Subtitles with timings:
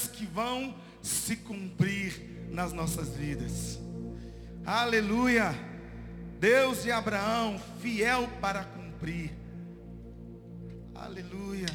[0.00, 3.78] promessas que vão se cumprir nas nossas vidas.
[4.64, 5.54] Aleluia!
[6.38, 9.30] Deus de Abraão, fiel para cumprir.
[10.94, 11.68] Aleluia!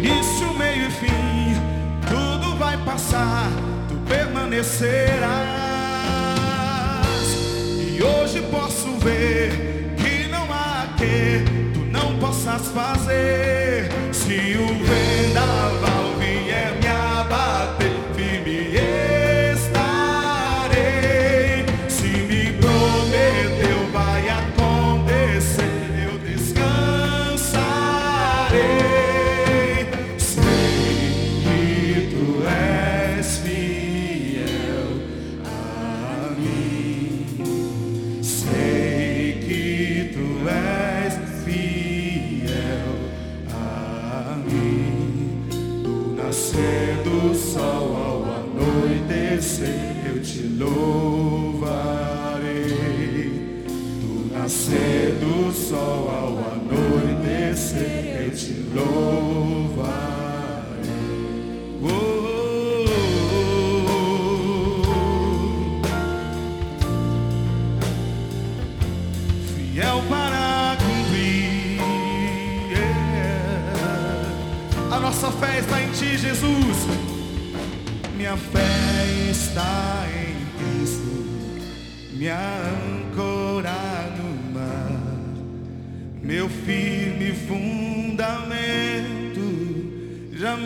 [0.00, 1.54] início, meio e fim.
[2.08, 3.48] Tudo vai passar,
[3.88, 5.20] tu permanecerás.
[7.78, 9.50] E hoje posso ver
[9.96, 11.44] que não há que
[11.74, 15.69] tu não possas fazer se o vendaval.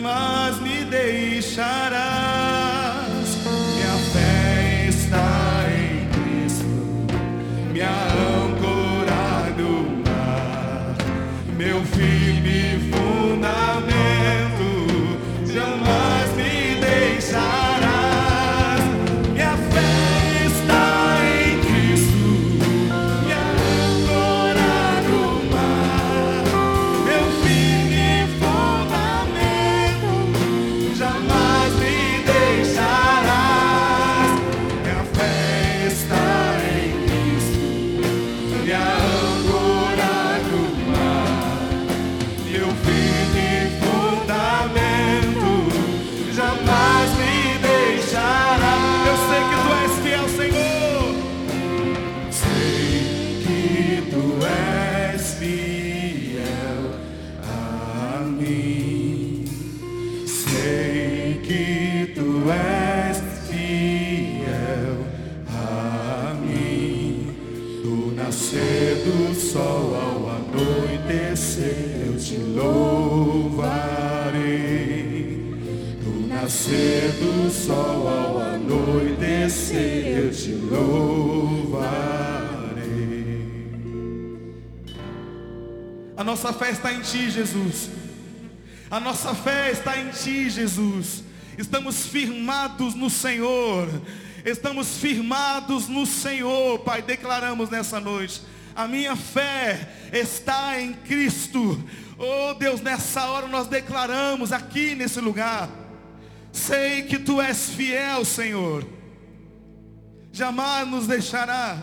[0.05, 2.14] mas me deixará.
[86.35, 87.89] nossa fé está em Ti, Jesus.
[88.91, 91.23] A nossa fé está em Ti, Jesus.
[91.57, 93.87] Estamos firmados no Senhor.
[94.43, 97.01] Estamos firmados no Senhor, Pai.
[97.01, 98.41] Declaramos nessa noite.
[98.75, 101.81] A minha fé está em Cristo.
[102.17, 105.69] Oh Deus, nessa hora nós declaramos aqui nesse lugar.
[106.51, 108.85] Sei que Tu és fiel, Senhor.
[110.33, 111.77] Jamais nos deixará.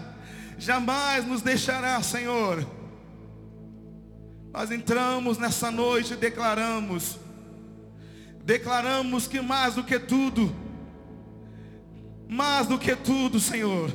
[0.59, 2.82] Jamais nos deixará, Senhor.
[4.53, 7.19] Nós entramos nessa noite e declaramos.
[8.45, 10.55] Declaramos que mais do que tudo,
[12.29, 13.91] mais do que tudo, Senhor,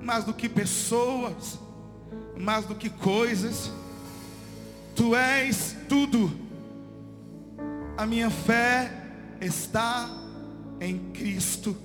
[0.00, 1.58] mais do que pessoas,
[2.38, 3.72] mais do que coisas,
[4.94, 6.30] Tu és tudo.
[7.96, 8.90] A minha fé
[9.40, 10.08] está
[10.80, 11.76] em Cristo.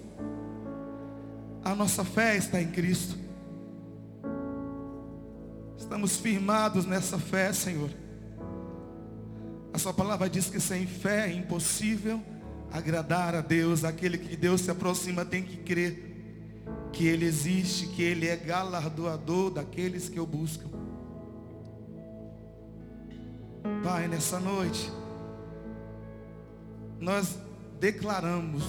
[1.64, 3.18] A nossa fé está em Cristo.
[5.80, 7.90] Estamos firmados nessa fé, Senhor.
[9.74, 12.22] A sua palavra diz que sem fé é impossível
[12.70, 13.86] agradar a Deus.
[13.86, 16.62] Aquele que Deus se aproxima tem que crer
[16.92, 20.68] que Ele existe, que Ele é galardoador daqueles que o buscam.
[23.82, 24.92] Pai, nessa noite,
[27.00, 27.40] nós
[27.80, 28.66] declaramos,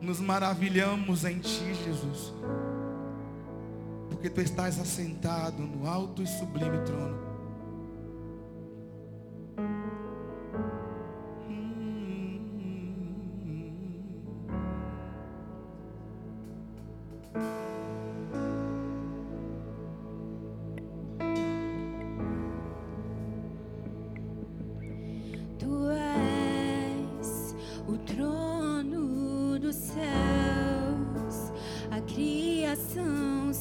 [0.00, 2.32] nos maravilhamos em Ti, Jesus,
[4.10, 7.30] porque Tu estás assentado no alto e sublime trono.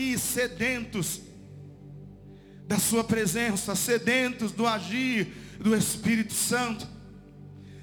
[0.00, 1.20] aqui sedentos
[2.66, 5.28] da sua presença, sedentos do agir
[5.60, 6.88] do Espírito Santo.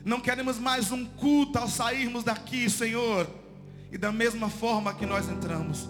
[0.03, 3.29] Não queremos mais um culto ao sairmos daqui, Senhor.
[3.91, 5.87] E da mesma forma que nós entramos.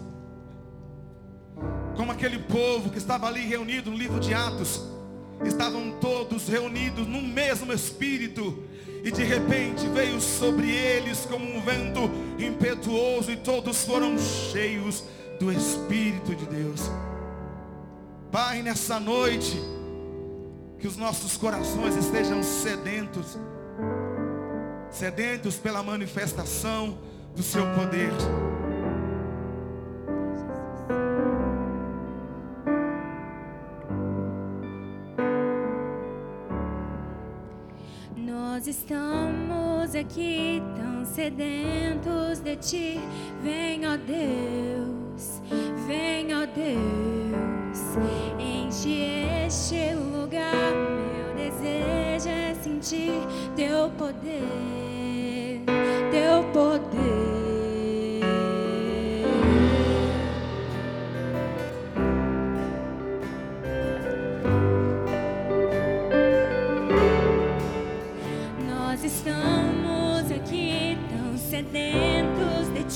[1.96, 4.82] Como aquele povo que estava ali reunido no livro de Atos.
[5.46, 8.64] Estavam todos reunidos no mesmo Espírito.
[9.04, 13.32] E de repente veio sobre eles como um vento impetuoso.
[13.32, 15.04] E todos foram cheios
[15.40, 16.82] do Espírito de Deus.
[18.32, 19.58] Pai, nessa noite,
[20.80, 23.38] que os nossos corações estejam sedentos,
[24.90, 26.98] sedentos pela manifestação
[27.36, 28.12] do seu poder.
[38.16, 39.47] Nós estamos
[39.96, 43.00] aqui tão sedentos de ti.
[43.42, 45.42] Vem, ó Deus,
[45.88, 47.98] vem, ó Deus,
[48.40, 50.74] enche este lugar.
[51.16, 53.14] Meu desejo é sentir
[53.56, 54.44] teu poder,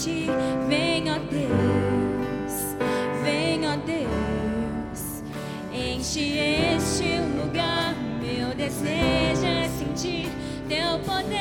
[0.03, 0.27] ti.
[0.67, 2.75] Vem, ó Deus,
[3.23, 5.23] vem, ó Deus,
[5.71, 6.37] enche
[6.75, 7.93] este lugar.
[8.19, 10.29] Meu desejo é sentir
[10.67, 11.40] teu poder,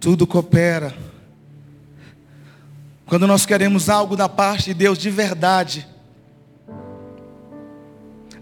[0.00, 0.94] Tudo coopera.
[3.06, 5.86] Quando nós queremos algo da parte de Deus de verdade.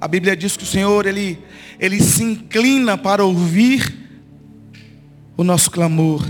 [0.00, 1.38] A Bíblia diz que o Senhor, Ele,
[1.78, 3.94] Ele se inclina para ouvir
[5.36, 6.26] o nosso clamor.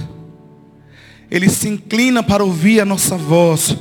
[1.31, 3.77] Ele se inclina para ouvir a nossa voz.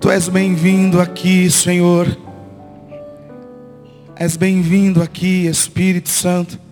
[0.00, 2.18] Tu és bem-vindo aqui, Senhor.
[4.16, 6.63] És bem-vindo aqui, Espírito Santo.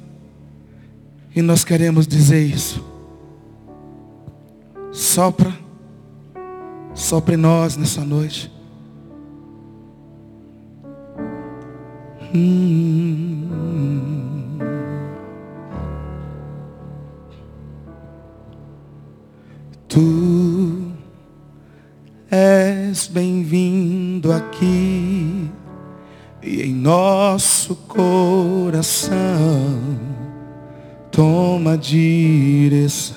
[1.34, 2.84] E nós queremos dizer isso.
[4.90, 5.50] Sopra,
[6.94, 8.52] sopra em nós nessa noite.
[12.34, 13.48] Hum.
[19.88, 20.92] Tu
[22.30, 25.50] és bem-vindo aqui
[26.42, 29.12] e em nosso coração
[31.76, 33.16] direção.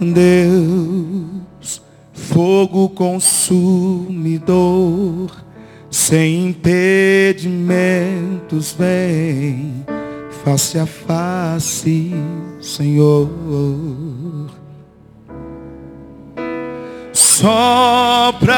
[0.00, 5.32] Deus, fogo consumidor,
[5.90, 9.84] sem impedimentos vem,
[10.44, 12.12] face a face,
[12.62, 13.28] Senhor.
[17.12, 18.54] Sopra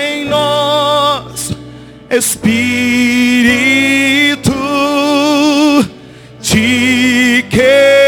[0.00, 1.56] em nós,
[2.10, 2.62] Espírito,
[6.52, 8.01] te queremos,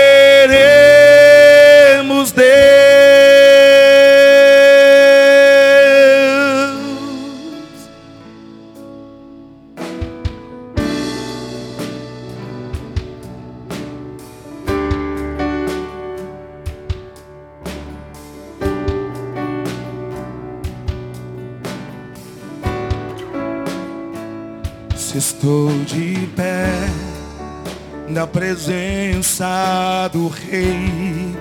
[28.14, 31.34] na presença do Rei,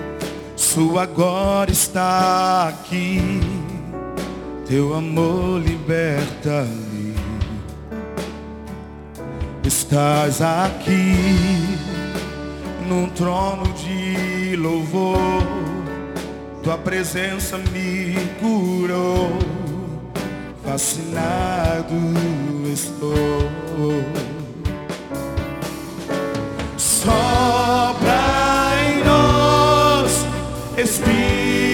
[0.56, 3.20] Sua glória está aqui,
[4.66, 7.14] Teu amor liberta-me.
[9.62, 11.16] Estás aqui
[12.88, 15.46] num trono de louvor,
[16.60, 19.30] Tua presença me curou
[20.64, 21.94] fascinado
[22.72, 24.43] estou.
[27.04, 28.22] Sopra
[28.82, 30.26] em nós,
[30.78, 31.73] Espírito,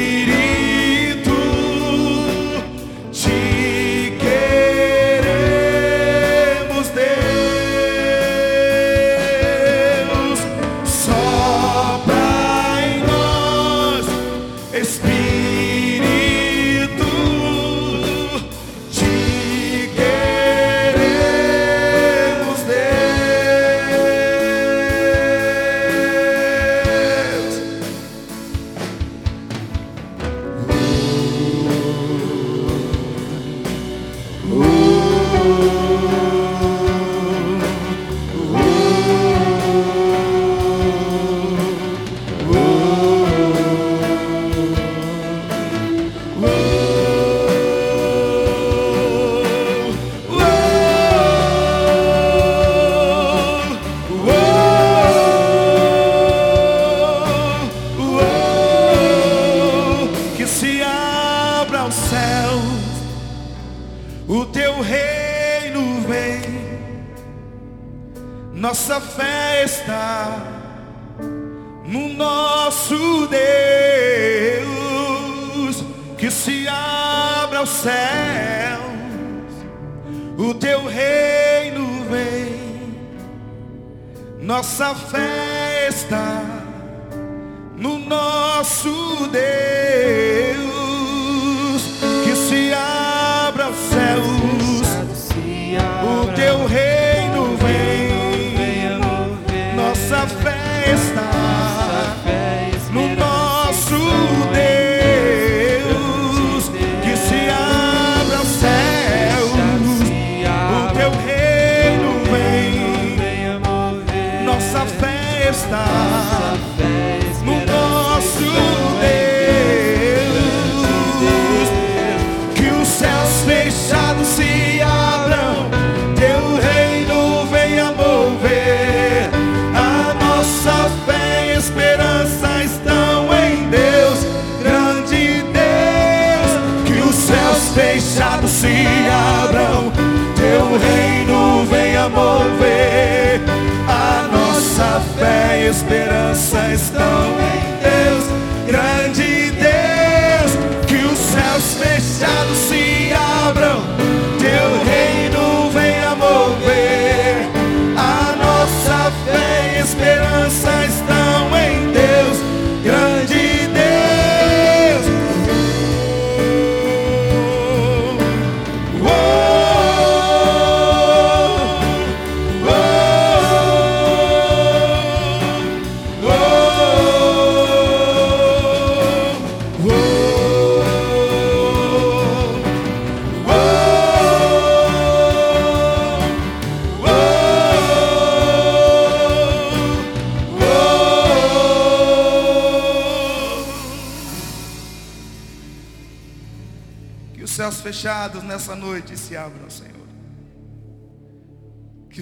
[145.70, 147.59] esperança estão em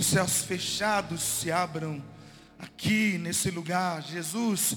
[0.08, 2.02] céus fechados se abram
[2.58, 4.76] aqui nesse lugar, Jesus.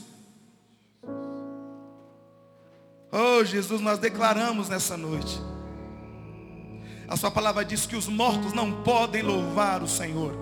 [3.11, 5.41] Oh, Jesus, nós declaramos nessa noite.
[7.07, 10.33] A sua palavra diz que os mortos não podem louvar o Senhor.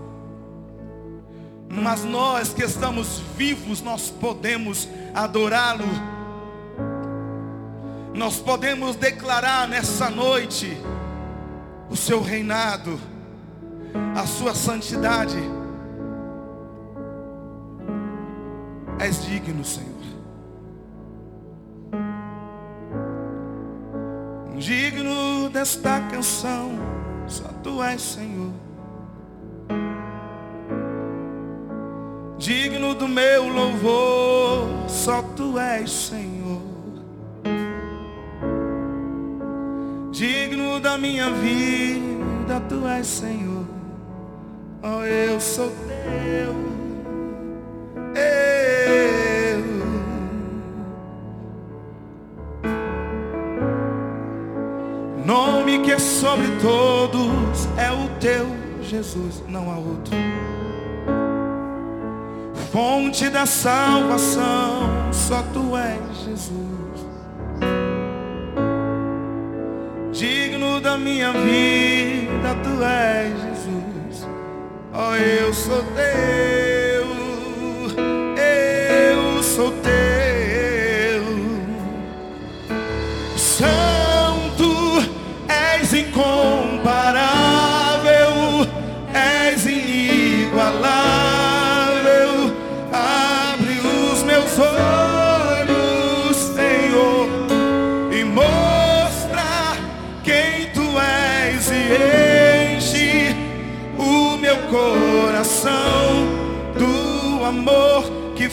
[1.70, 5.86] Mas nós que estamos vivos, nós podemos adorá-lo.
[8.14, 10.76] Nós podemos declarar nessa noite
[11.90, 13.00] o seu reinado,
[14.16, 15.38] a sua santidade.
[19.00, 20.00] És digno, Senhor.
[24.58, 26.72] Digno desta canção,
[27.26, 28.52] só tu és, Senhor.
[32.38, 36.62] Digno do meu louvor, só tu és, Senhor.
[40.12, 43.69] Digno da minha vida, tu és, Senhor.
[44.82, 46.56] Oh, eu sou teu.
[48.16, 48.40] Eu.
[55.26, 58.48] Nome que é sobre todos é o teu,
[58.82, 60.16] Jesus, não há outro.
[62.72, 66.60] Fonte da salvação, só tu és, Jesus.
[70.14, 74.09] Digno da minha vida, tu és, Jesus.
[75.02, 76.69] Oh, eu sou teu,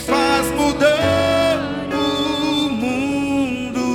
[0.07, 1.59] faz mudar
[1.91, 3.85] o mundo.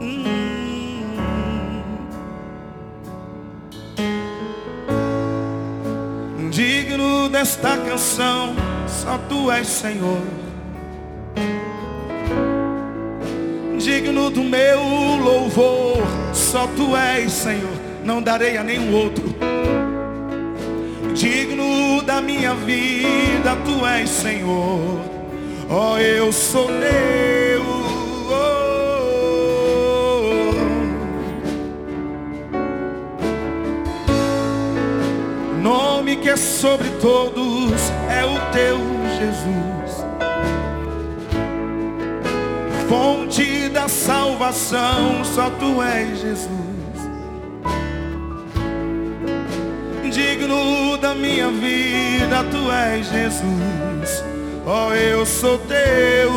[0.00, 0.24] Hum.
[6.50, 8.54] Digno desta canção,
[8.88, 10.22] só tu és Senhor.
[13.78, 14.80] Digno do meu
[15.22, 15.98] louvor,
[16.32, 17.78] só tu és Senhor.
[18.04, 19.29] Não darei a nenhum outro.
[22.20, 25.00] Da minha vida, tu és Senhor.
[25.70, 27.64] Oh, eu sou teu.
[35.62, 38.76] Nome que é sobre todos é o teu
[39.18, 40.04] Jesus,
[42.86, 46.60] fonte da salvação, só tu és Jesus.
[50.10, 51.89] Digno da minha vida,
[52.50, 54.24] tu és Jesus.
[54.64, 56.30] Oh, eu sou teu,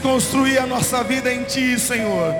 [0.00, 2.34] construir a nossa vida em Ti, Senhor,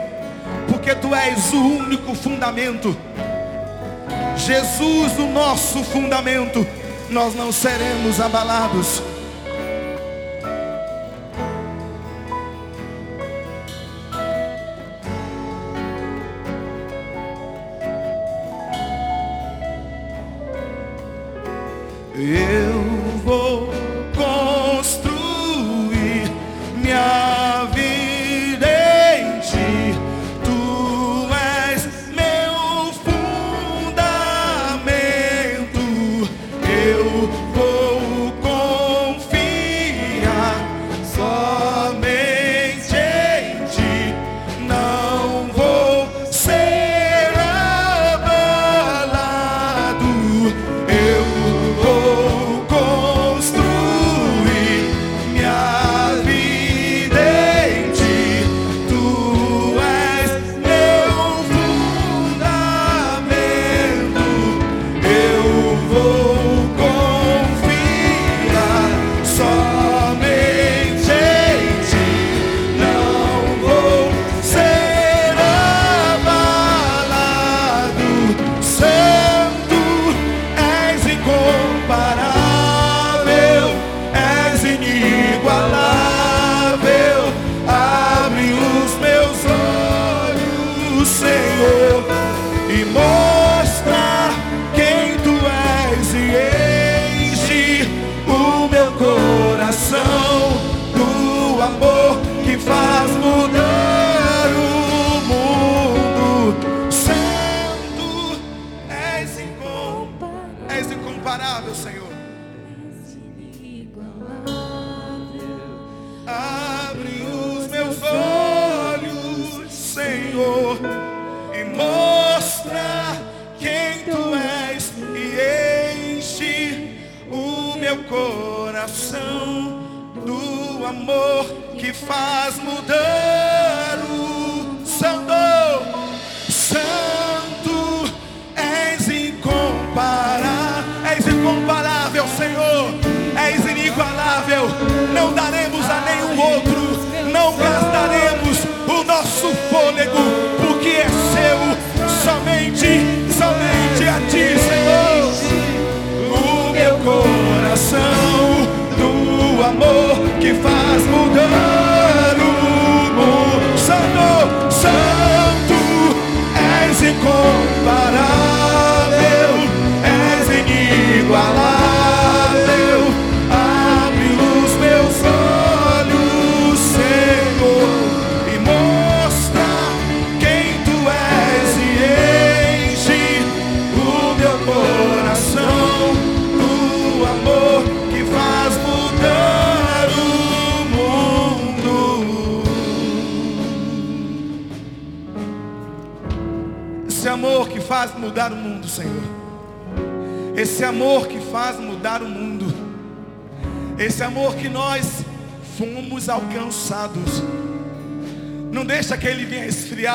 [0.68, 2.96] porque Tu és o único fundamento.
[4.36, 6.66] Jesus, o nosso fundamento,
[7.10, 9.02] nós não seremos abalados.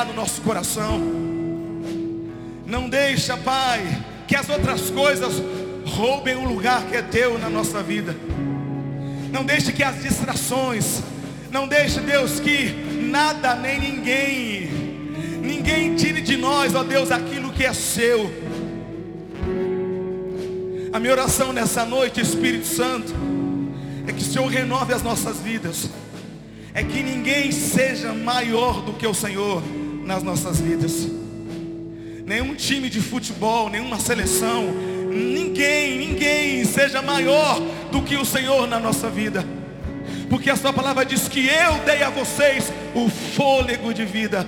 [0.04, 1.00] No nosso coração.
[2.66, 5.42] Não deixa, Pai, que as outras coisas
[5.86, 8.16] roubem o lugar que é teu na nossa vida.
[9.30, 11.02] Não deixe que as distrações,
[11.50, 12.70] não deixe, Deus, que
[13.10, 14.70] nada nem ninguém,
[15.42, 18.30] ninguém tire de nós, ó Deus, aquilo que é seu.
[20.92, 23.12] A minha oração nessa noite, Espírito Santo,
[24.06, 25.90] é que o Senhor renove as nossas vidas.
[26.72, 29.62] É que ninguém seja maior do que o Senhor
[30.04, 31.08] nas nossas vidas.
[32.26, 34.72] Nenhum time de futebol, nenhuma seleção,
[35.10, 39.44] ninguém, ninguém seja maior do que o Senhor na nossa vida.
[40.28, 44.46] Porque a sua palavra diz que eu dei a vocês o fôlego de vida.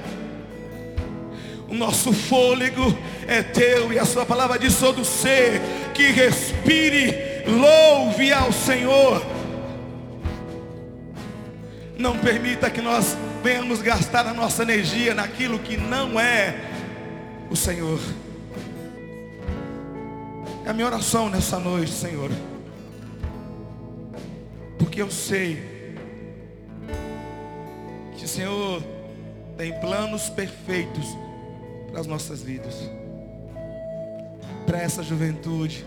[1.68, 5.60] O nosso fôlego é teu e a sua palavra diz todo ser
[5.92, 7.14] que respire,
[7.46, 9.24] louve ao Senhor.
[11.98, 13.16] Não permita que nós
[13.46, 16.52] venhamos gastar a nossa energia naquilo que não é
[17.48, 18.00] o Senhor.
[20.64, 22.28] É a minha oração nessa noite, Senhor.
[24.76, 25.94] Porque eu sei
[28.18, 28.82] que o Senhor
[29.56, 31.06] tem planos perfeitos
[31.92, 32.74] para as nossas vidas.
[34.66, 35.86] Para essa juventude,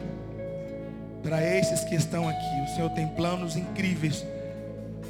[1.21, 4.23] para esses que estão aqui, o Senhor tem planos incríveis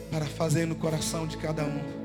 [0.10, 1.99] para fazer no coração de cada um.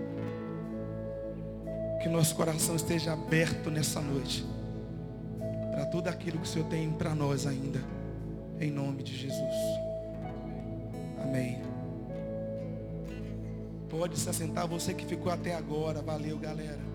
[2.05, 4.45] Que nosso coração esteja aberto nessa noite
[5.71, 7.83] para tudo aquilo que o Senhor tem para nós ainda.
[8.61, 9.55] Em nome de Jesus.
[11.23, 11.63] Amém.
[13.89, 16.03] Pode se assentar, você que ficou até agora.
[16.03, 16.94] Valeu, galera.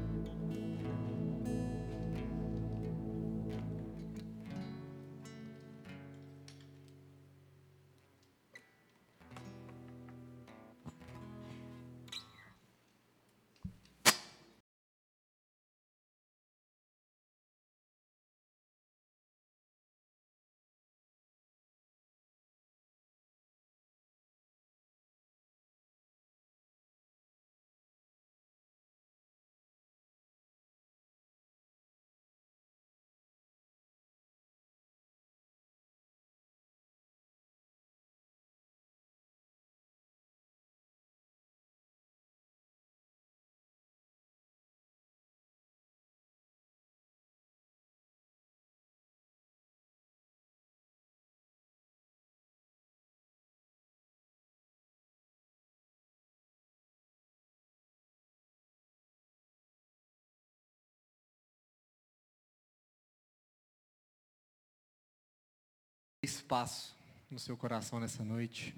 [66.30, 66.96] Espaço
[67.30, 68.76] no seu coração nessa noite.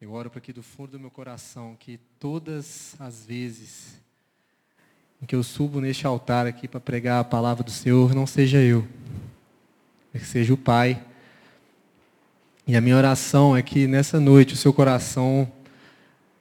[0.00, 3.94] Eu oro para que do fundo do meu coração, que todas as vezes
[5.22, 8.58] em que eu subo neste altar aqui para pregar a palavra do Senhor, não seja
[8.58, 8.86] eu,
[10.12, 11.02] que seja o Pai.
[12.66, 15.50] E a minha oração é que nessa noite o seu coração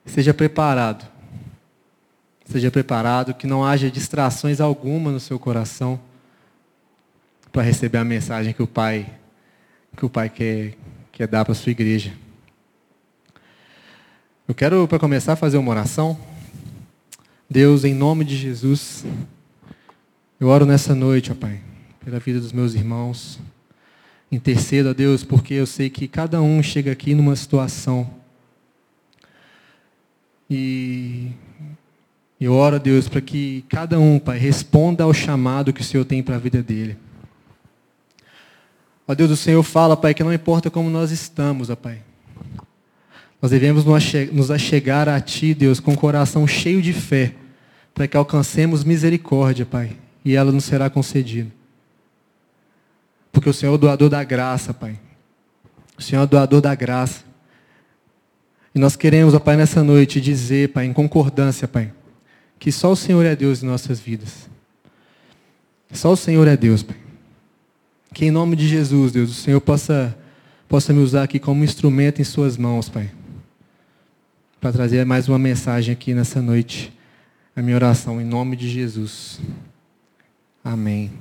[0.06, 1.10] seja preparado.
[2.46, 6.00] Seja preparado, que não haja distrações alguma no seu coração
[7.52, 9.10] para receber a mensagem que o Pai
[9.96, 10.74] que o Pai quer,
[11.12, 12.14] quer dar para a sua igreja.
[14.48, 16.18] Eu quero, para começar, fazer uma oração.
[17.50, 19.06] Deus, em nome de Jesus,
[20.39, 21.62] eu oro nessa noite, ó Pai,
[22.04, 23.39] pela vida dos meus irmãos.
[24.32, 28.10] Intercedo a Deus, porque eu sei que cada um chega aqui numa situação.
[30.50, 31.32] E
[32.39, 36.06] eu oro a Deus para que cada um, Pai, responda ao chamado que o Senhor
[36.06, 36.98] tem para a vida dele.
[39.08, 42.01] Ó Deus, o Senhor fala, Pai, que não importa como nós estamos, ó Pai.
[43.41, 43.86] Nós devemos
[44.32, 47.36] nos achegar a Ti, Deus, com o coração cheio de fé,
[47.93, 51.51] para que alcancemos misericórdia, Pai, e ela nos será concedida.
[53.32, 54.99] Porque o Senhor é o doador da graça, Pai.
[55.97, 57.24] O Senhor é o doador da graça.
[58.74, 61.93] E nós queremos, ó Pai, nessa noite dizer, Pai, em concordância, Pai,
[62.58, 64.49] que só o Senhor é Deus em nossas vidas.
[65.91, 67.05] Só o Senhor é Deus, Pai.
[68.16, 70.18] Que em nome de Jesus, Deus, o Senhor possa,
[70.70, 73.11] possa me usar aqui como instrumento em Suas mãos, Pai.
[74.61, 76.97] Para trazer mais uma mensagem aqui nessa noite.
[77.53, 79.41] A minha oração em nome de Jesus.
[80.63, 81.11] Amém.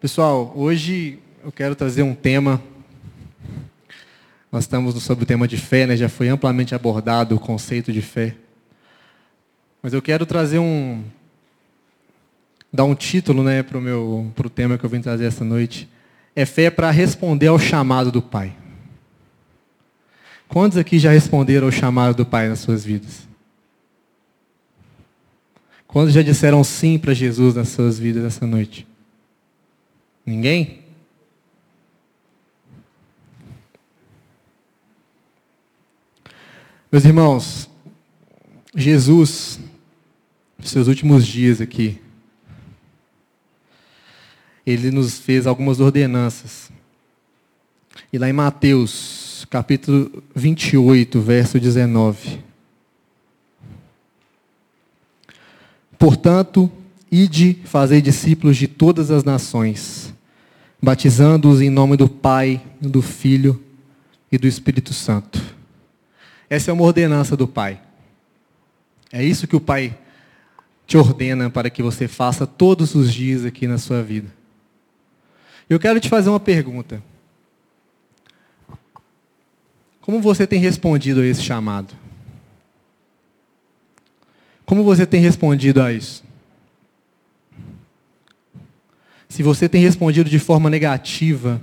[0.00, 2.58] Pessoal, hoje eu quero trazer um tema.
[4.50, 5.94] Nós estamos sobre o tema de fé, né?
[5.94, 8.34] já foi amplamente abordado o conceito de fé.
[9.82, 11.04] Mas eu quero trazer um,
[12.72, 15.88] dar um título né, para o meu pro tema que eu vim trazer essa noite.
[16.34, 18.56] É fé para responder ao chamado do Pai.
[20.48, 23.28] Quantos aqui já responderam ao chamado do Pai nas suas vidas?
[25.86, 28.86] Quantos já disseram sim para Jesus nas suas vidas essa noite?
[30.24, 30.80] Ninguém?
[36.90, 37.70] Meus irmãos,
[38.74, 39.58] Jesus,
[40.62, 42.01] seus últimos dias aqui,
[44.66, 46.70] ele nos fez algumas ordenanças.
[48.12, 52.40] E lá em Mateus, capítulo 28, verso 19.
[55.98, 56.70] Portanto,
[57.10, 60.12] ide fazer discípulos de todas as nações,
[60.80, 63.62] batizando-os em nome do Pai, do Filho
[64.30, 65.40] e do Espírito Santo.
[66.48, 67.80] Essa é uma ordenança do Pai.
[69.12, 69.96] É isso que o Pai
[70.86, 74.41] te ordena para que você faça todos os dias aqui na sua vida.
[75.72, 77.02] Eu quero te fazer uma pergunta.
[80.02, 81.94] Como você tem respondido a esse chamado?
[84.66, 86.22] Como você tem respondido a isso?
[89.30, 91.58] Se você tem respondido de forma negativa,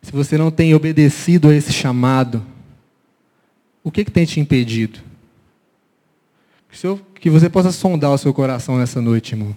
[0.00, 2.42] se você não tem obedecido a esse chamado,
[3.84, 4.98] o que, que tem te impedido?
[7.20, 9.54] Que você possa sondar o seu coração nessa noite, irmão.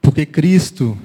[0.00, 0.96] Porque Cristo,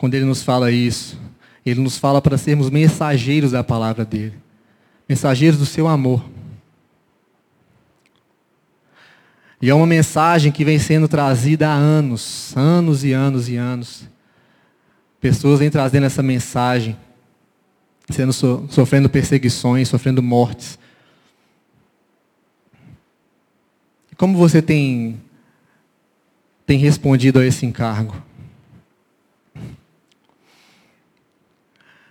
[0.00, 1.20] quando Ele nos fala isso,
[1.62, 4.32] ele nos fala para sermos mensageiros da palavra dele,
[5.06, 6.24] mensageiros do seu amor.
[9.60, 14.08] E é uma mensagem que vem sendo trazida há anos, anos e anos e anos.
[15.20, 16.96] Pessoas vêm trazendo essa mensagem,
[18.08, 20.78] sendo so, sofrendo perseguições, sofrendo mortes.
[24.16, 25.20] Como você tem
[26.64, 28.29] tem respondido a esse encargo?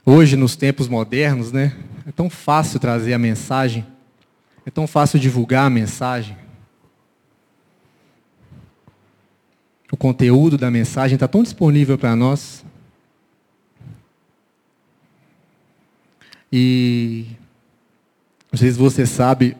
[0.05, 1.75] Hoje, nos tempos modernos, né,
[2.07, 3.85] é tão fácil trazer a mensagem,
[4.65, 6.37] é tão fácil divulgar a mensagem.
[9.91, 12.63] O conteúdo da mensagem está tão disponível para nós.
[16.51, 17.25] E
[18.51, 19.55] não sei se você sabe,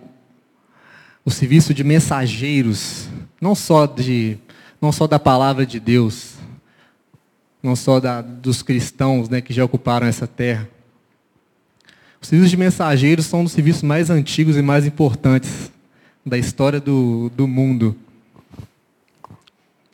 [1.24, 3.08] o serviço de mensageiros,
[3.40, 4.38] não só, de,
[4.82, 6.39] não só da palavra de Deus,
[7.62, 10.68] não só da, dos cristãos né, que já ocuparam essa terra.
[12.22, 15.72] Os serviços de mensageiros são um dos serviços mais antigos e mais importantes
[16.26, 17.96] da história do, do mundo.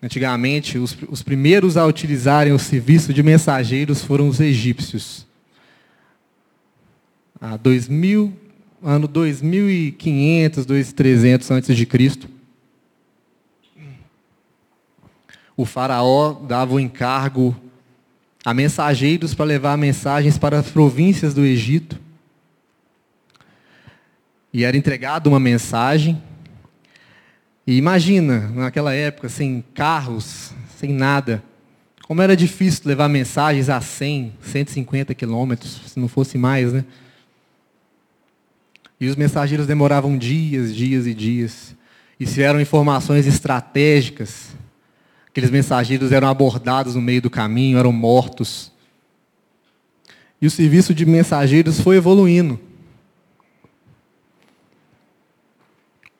[0.01, 5.25] Antigamente, os, os primeiros a utilizarem o serviço de mensageiros foram os egípcios.
[7.39, 8.33] Há 2000,
[8.83, 12.34] ano 2500, 2300 antes de Cristo.
[15.57, 17.55] O faraó dava o encargo
[18.43, 21.99] a mensageiros para levar mensagens para as províncias do Egito.
[24.53, 26.21] E era entregada uma mensagem.
[27.65, 31.43] E imagina, naquela época, sem carros, sem nada,
[32.07, 36.85] como era difícil levar mensagens a 100, 150 quilômetros, se não fosse mais, né?
[38.99, 41.75] E os mensageiros demoravam dias, dias e dias.
[42.19, 44.55] E se eram informações estratégicas,
[45.35, 48.71] Aqueles mensageiros eram abordados no meio do caminho, eram mortos.
[50.41, 52.57] E o serviço de mensageiros foi evoluindo.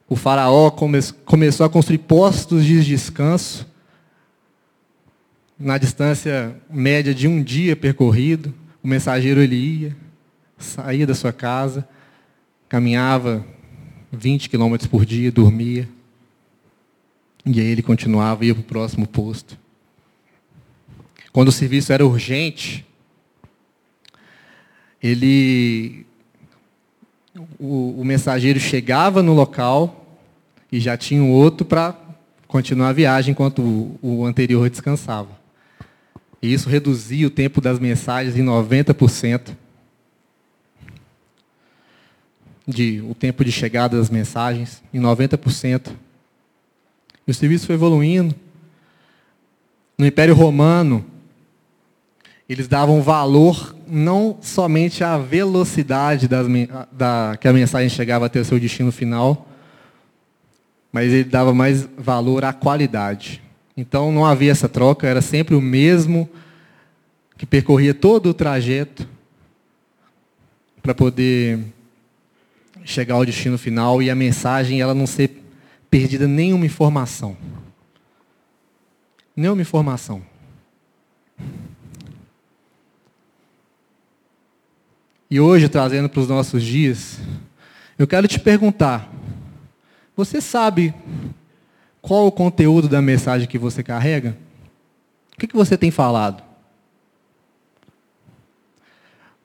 [0.10, 3.66] O faraó come começou a construir postos de descanso
[5.58, 8.54] na distância média de um dia percorrido.
[8.84, 9.98] O mensageiro ele ia,
[10.58, 11.88] saía da sua casa,
[12.68, 13.46] caminhava
[14.12, 15.95] 20 quilômetros por dia, dormia.
[17.46, 19.58] E aí ele continuava e ia para o próximo posto.
[21.32, 22.86] Quando o serviço era urgente,
[25.02, 26.06] ele
[27.60, 30.18] o, o mensageiro chegava no local
[30.72, 31.96] e já tinha um outro para
[32.48, 35.30] continuar a viagem enquanto o, o anterior descansava.
[36.42, 39.56] E isso reduzia o tempo das mensagens em 90%.
[42.68, 45.92] De, o tempo de chegada das mensagens em 90%.
[47.28, 48.36] E o serviço foi evoluindo.
[49.98, 51.06] No Império Romano,
[52.48, 56.48] eles davam valor não somente à velocidade das,
[56.92, 59.48] da, que a mensagem chegava até o seu destino final,
[60.92, 63.42] mas ele dava mais valor à qualidade.
[63.76, 66.30] Então não havia essa troca, era sempre o mesmo
[67.38, 69.08] que percorria todo o trajeto
[70.82, 71.60] para poder
[72.84, 75.45] chegar ao destino final e a mensagem ela não ser
[75.96, 77.38] perdida nenhuma informação.
[79.34, 80.22] Nenhuma informação.
[85.32, 87.18] E hoje, trazendo para os nossos dias,
[87.98, 89.10] eu quero te perguntar:
[90.18, 90.94] você sabe
[92.02, 94.38] qual o conteúdo da mensagem que você carrega?
[95.34, 96.44] O que, que você tem falado?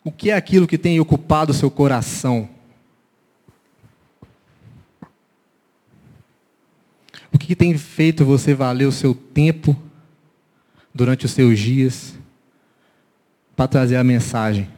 [0.02, 2.48] O que é aquilo que tem ocupado o seu coração?
[7.32, 9.76] O que tem feito você valer o seu tempo
[10.94, 12.14] durante os seus dias
[13.54, 14.68] para trazer a mensagem?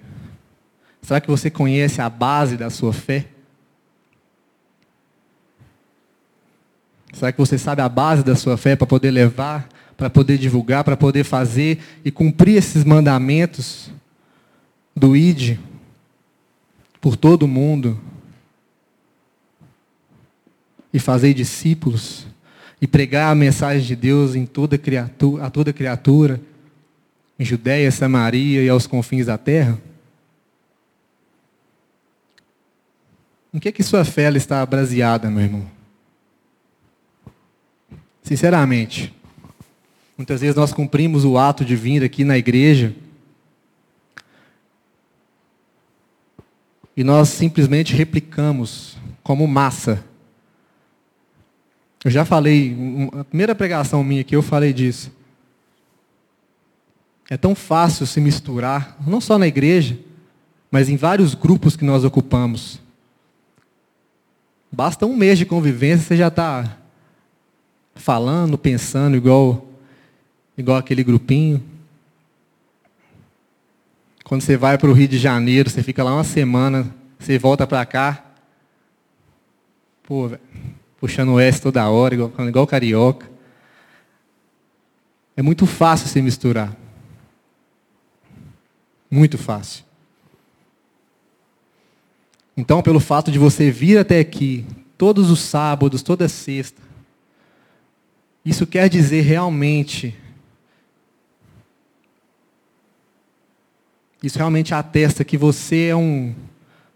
[1.00, 3.26] Será que você conhece a base da sua fé?
[7.12, 10.84] Será que você sabe a base da sua fé para poder levar, para poder divulgar,
[10.84, 13.90] para poder fazer e cumprir esses mandamentos
[14.94, 15.58] do ID
[17.00, 18.00] por todo o mundo
[20.92, 22.31] e fazer discípulos?
[22.82, 26.40] E pregar a mensagem de Deus em toda criatura, a toda criatura,
[27.38, 29.80] em Judéia, Samaria e aos confins da terra?
[33.54, 35.70] Em que, é que sua fé está baseada, meu irmão?
[38.20, 39.14] Sinceramente,
[40.18, 42.96] muitas vezes nós cumprimos o ato de vir aqui na igreja
[46.96, 50.04] e nós simplesmente replicamos como massa
[52.04, 52.76] eu já falei,
[53.12, 55.12] a primeira pregação minha aqui eu falei disso.
[57.30, 59.96] É tão fácil se misturar, não só na igreja,
[60.70, 62.80] mas em vários grupos que nós ocupamos.
[64.70, 66.76] Basta um mês de convivência, você já está
[67.94, 69.64] falando, pensando igual,
[70.58, 71.62] igual aquele grupinho.
[74.24, 77.66] Quando você vai para o Rio de Janeiro, você fica lá uma semana, você volta
[77.66, 78.24] para cá.
[80.02, 80.40] Pô, velho
[81.02, 83.28] puxando o S toda hora, igual, igual carioca.
[85.36, 86.76] É muito fácil se misturar.
[89.10, 89.84] Muito fácil.
[92.56, 94.64] Então, pelo fato de você vir até aqui,
[94.96, 96.80] todos os sábados, toda sexta,
[98.44, 100.16] isso quer dizer realmente.
[104.22, 106.32] Isso realmente atesta que você é um,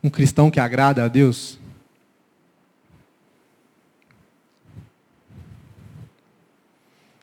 [0.01, 1.59] um cristão que agrada a Deus?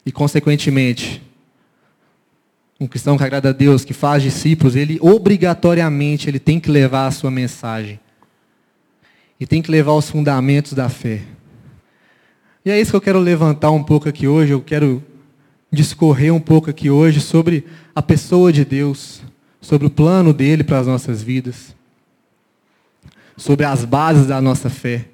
[0.06, 1.22] E, consequentemente,
[2.80, 7.08] um cristão que agrada a Deus, que faz discípulos, ele obrigatoriamente ele tem que levar
[7.08, 8.00] a sua mensagem.
[9.40, 11.22] E tem que levar os fundamentos da fé.
[12.66, 15.04] E é isso que eu quero levantar um pouco aqui hoje, eu quero
[15.72, 19.22] discorrer um pouco aqui hoje sobre a pessoa de Deus,
[19.60, 21.76] sobre o plano dele para as nossas vidas,
[23.36, 25.06] sobre as bases da nossa fé,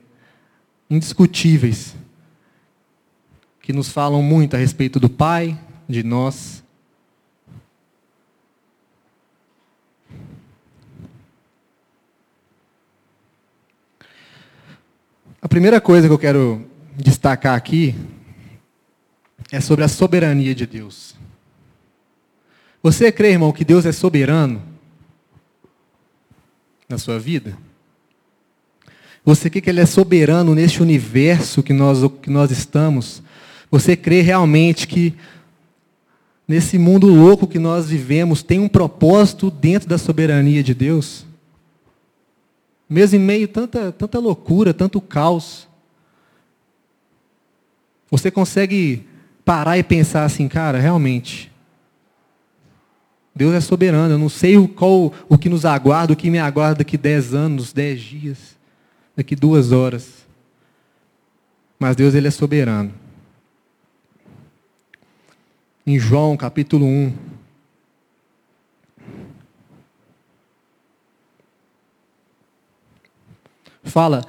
[0.90, 1.96] indiscutíveis
[3.70, 5.55] que nos falam muito a respeito do Pai,
[5.88, 6.63] de nós.
[15.39, 17.93] A primeira coisa que eu quero destacar aqui
[19.51, 21.15] é sobre a soberania de Deus.
[22.82, 24.63] Você crê, irmão, que Deus é soberano
[26.89, 27.55] na sua vida?
[29.24, 33.22] Você crê que Ele é soberano neste universo que nós, que nós estamos?
[33.72, 35.13] Você crê realmente que
[36.47, 41.26] nesse mundo louco que nós vivemos tem um propósito dentro da soberania de Deus?
[42.89, 45.67] Mesmo em meio a tanta, tanta loucura, tanto caos.
[48.09, 49.05] Você consegue
[49.45, 51.51] parar e pensar assim, cara, realmente.
[53.36, 54.15] Deus é soberano.
[54.15, 57.36] Eu não sei o, qual, o que nos aguarda, o que me aguarda daqui dez
[57.36, 58.57] anos, dez dias,
[59.15, 60.26] daqui duas horas.
[61.78, 62.91] Mas Deus ele é soberano
[65.90, 67.12] em João capítulo 1.
[73.86, 74.24] Fala,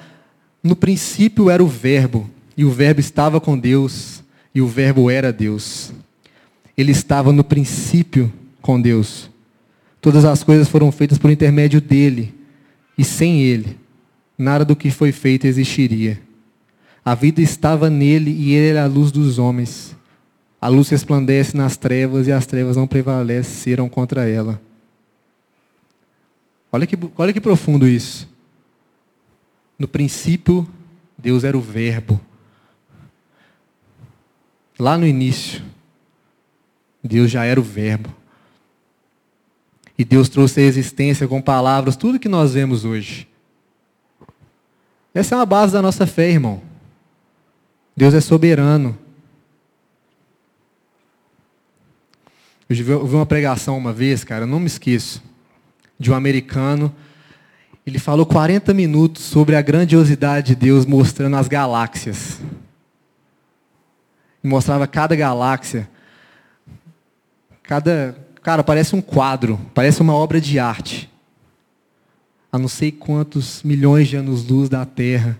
[0.62, 5.30] no princípio era o Verbo, e o Verbo estava com Deus, e o Verbo era
[5.30, 5.92] Deus.
[6.78, 8.32] Ele estava no princípio
[8.62, 9.28] com Deus.
[10.00, 12.34] Todas as coisas foram feitas por intermédio dele,
[12.96, 13.76] e sem ele,
[14.38, 16.18] nada do que foi feito existiria.
[17.04, 19.99] A vida estava nele e ele era a luz dos homens.
[20.60, 24.60] A luz resplandece nas trevas e as trevas não prevaleceram contra ela.
[26.70, 28.28] Olha que, olha que profundo isso.
[29.78, 30.68] No princípio,
[31.16, 32.20] Deus era o Verbo.
[34.78, 35.62] Lá no início,
[37.02, 38.14] Deus já era o Verbo.
[39.98, 43.28] E Deus trouxe a existência com palavras, tudo que nós vemos hoje.
[45.12, 46.62] Essa é uma base da nossa fé, irmão.
[47.96, 48.96] Deus é soberano.
[52.70, 55.20] Eu ouvi uma pregação uma vez, cara, não me esqueço,
[55.98, 56.94] de um americano.
[57.84, 62.38] Ele falou 40 minutos sobre a grandiosidade de Deus mostrando as galáxias.
[64.40, 65.90] Mostrava cada galáxia.
[67.64, 68.16] Cada.
[68.40, 71.10] Cara, parece um quadro, parece uma obra de arte.
[72.52, 75.36] A não sei quantos milhões de anos-luz da Terra.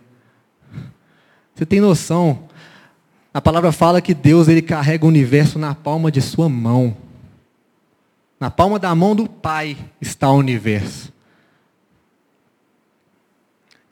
[1.54, 2.48] Você tem noção?
[3.32, 6.96] A palavra fala que Deus ele carrega o universo na palma de sua mão.
[8.40, 11.12] Na palma da mão do Pai está o universo.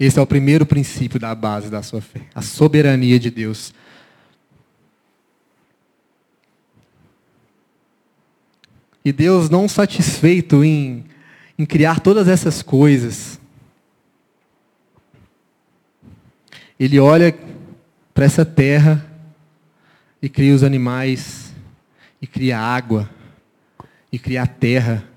[0.00, 3.74] Esse é o primeiro princípio da base da sua fé, a soberania de Deus.
[9.04, 11.04] E Deus, não satisfeito em,
[11.58, 13.38] em criar todas essas coisas,
[16.78, 17.36] Ele olha
[18.14, 19.04] para essa terra
[20.22, 21.52] e cria os animais,
[22.22, 23.10] e cria água,
[24.10, 25.08] e cria a terra,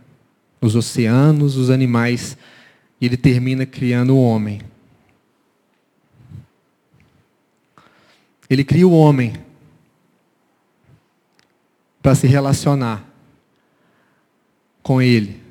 [0.59, 2.37] os oceanos, os animais,
[2.99, 4.61] e ele termina criando o homem.
[8.49, 9.33] Ele cria o homem
[12.01, 13.05] para se relacionar
[14.83, 15.41] com ele.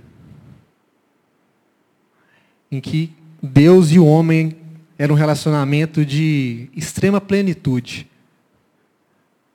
[2.70, 3.12] Em que
[3.42, 4.56] Deus e o homem
[4.98, 8.10] era um relacionamento de extrema plenitude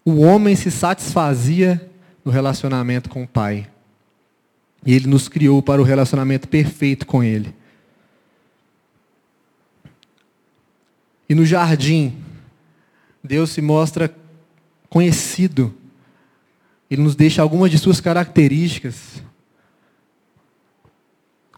[0.05, 1.89] o homem se satisfazia
[2.23, 3.67] no relacionamento com o Pai.
[4.85, 7.53] E Ele nos criou para o relacionamento perfeito com Ele.
[11.27, 12.15] E no jardim,
[13.23, 14.15] Deus se mostra
[14.89, 15.73] conhecido.
[16.89, 19.23] Ele nos deixa algumas de suas características,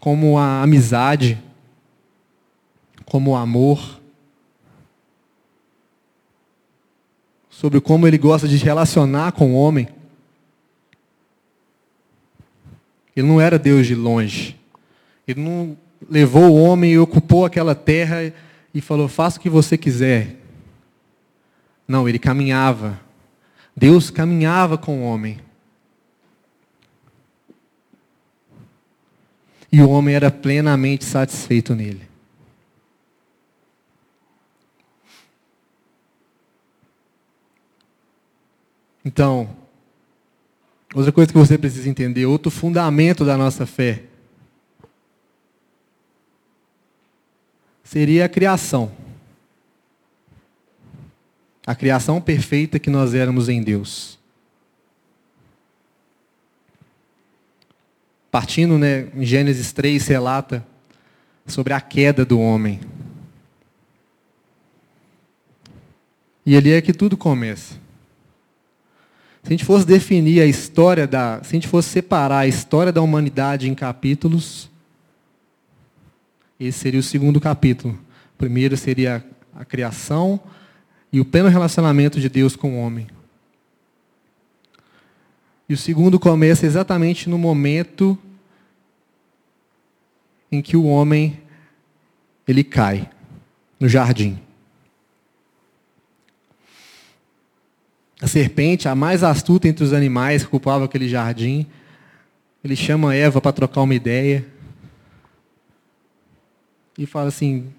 [0.00, 1.38] como a amizade,
[3.04, 4.00] como o amor,
[7.50, 9.88] sobre como ele gosta de relacionar com o homem.
[13.18, 14.56] Ele não era Deus de longe.
[15.26, 15.76] Ele não
[16.08, 18.32] levou o homem e ocupou aquela terra
[18.72, 20.36] e falou: faça o que você quiser.
[21.88, 23.00] Não, ele caminhava.
[23.76, 25.40] Deus caminhava com o homem.
[29.72, 32.08] E o homem era plenamente satisfeito nele.
[39.04, 39.50] Então,
[40.94, 44.04] outra coisa que você precisa entender, outro fundamento da nossa fé,
[47.84, 48.92] seria a criação.
[51.66, 54.18] A criação perfeita que nós éramos em Deus.
[58.30, 60.66] Partindo, né, em Gênesis 3, relata
[61.46, 62.80] sobre a queda do homem.
[66.44, 67.74] E ali é que tudo começa.
[69.48, 71.42] Se a gente fosse definir a história da.
[71.42, 74.68] Se a gente fosse separar a história da humanidade em capítulos,
[76.60, 77.94] esse seria o segundo capítulo.
[78.34, 79.24] O primeiro seria
[79.54, 80.38] a criação
[81.10, 83.06] e o pleno relacionamento de Deus com o homem.
[85.66, 88.18] E o segundo começa exatamente no momento
[90.52, 91.40] em que o homem
[92.46, 93.08] ele cai
[93.80, 94.38] no jardim.
[98.20, 101.66] A serpente, a mais astuta entre os animais que ocupavam aquele jardim,
[102.62, 104.44] ele chama Eva para trocar uma ideia.
[106.96, 107.72] E fala assim: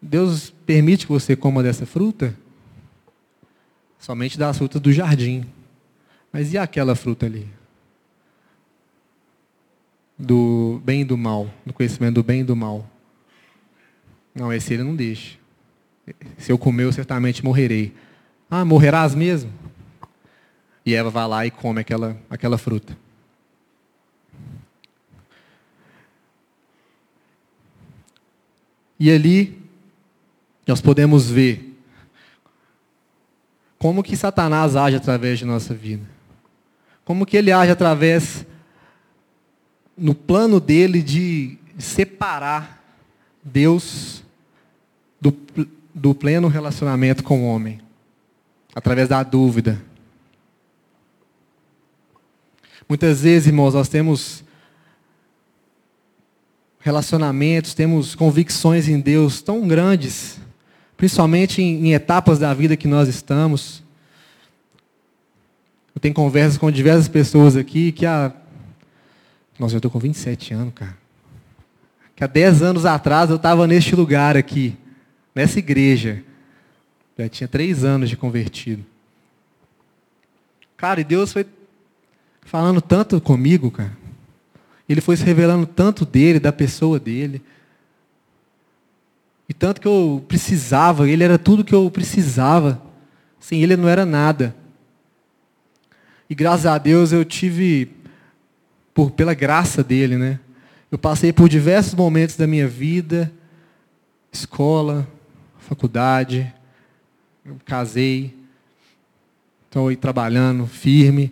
[0.00, 2.36] Deus permite que você coma dessa fruta?
[3.98, 5.46] Somente das frutas do jardim.
[6.30, 7.48] Mas e aquela fruta ali?
[10.18, 12.88] Do bem e do mal, do conhecimento do bem e do mal.
[14.34, 15.38] Não, esse ele não deixa.
[16.36, 17.94] Se eu comer, eu certamente morrerei.
[18.50, 19.52] Ah, morrerás mesmo?
[20.84, 22.96] E Eva vai lá e come aquela, aquela fruta.
[29.00, 29.60] E ali
[30.66, 31.74] nós podemos ver
[33.78, 36.04] como que Satanás age através de nossa vida.
[37.04, 38.46] Como que ele age através
[39.96, 42.82] no plano dele de separar
[43.42, 44.22] Deus
[45.20, 45.36] do,
[45.94, 47.84] do pleno relacionamento com o homem
[48.74, 49.80] através da dúvida.
[52.88, 54.44] Muitas vezes, irmãos, nós temos
[56.80, 60.38] relacionamentos, temos convicções em Deus tão grandes,
[60.96, 63.82] principalmente em, em etapas da vida que nós estamos.
[65.94, 68.32] Eu tenho conversas com diversas pessoas aqui que há.
[69.58, 70.96] Nossa, eu estou com 27 anos, cara.
[72.14, 74.76] Que há 10 anos atrás eu estava neste lugar aqui,
[75.34, 76.22] nessa igreja.
[77.18, 78.84] Já tinha três anos de convertido.
[80.76, 81.46] Cara, e Deus foi
[82.42, 83.96] falando tanto comigo, cara.
[84.88, 87.42] Ele foi se revelando tanto dele, da pessoa dele.
[89.48, 92.80] E tanto que eu precisava, ele era tudo que eu precisava
[93.38, 94.54] Sem ele não era nada.
[96.28, 97.90] E graças a Deus eu tive,
[98.94, 100.40] por, pela graça dele, né?
[100.90, 103.30] Eu passei por diversos momentos da minha vida,
[104.32, 105.06] escola,
[105.58, 106.52] faculdade,
[107.44, 108.34] eu casei,
[109.66, 111.30] estou aí trabalhando firme.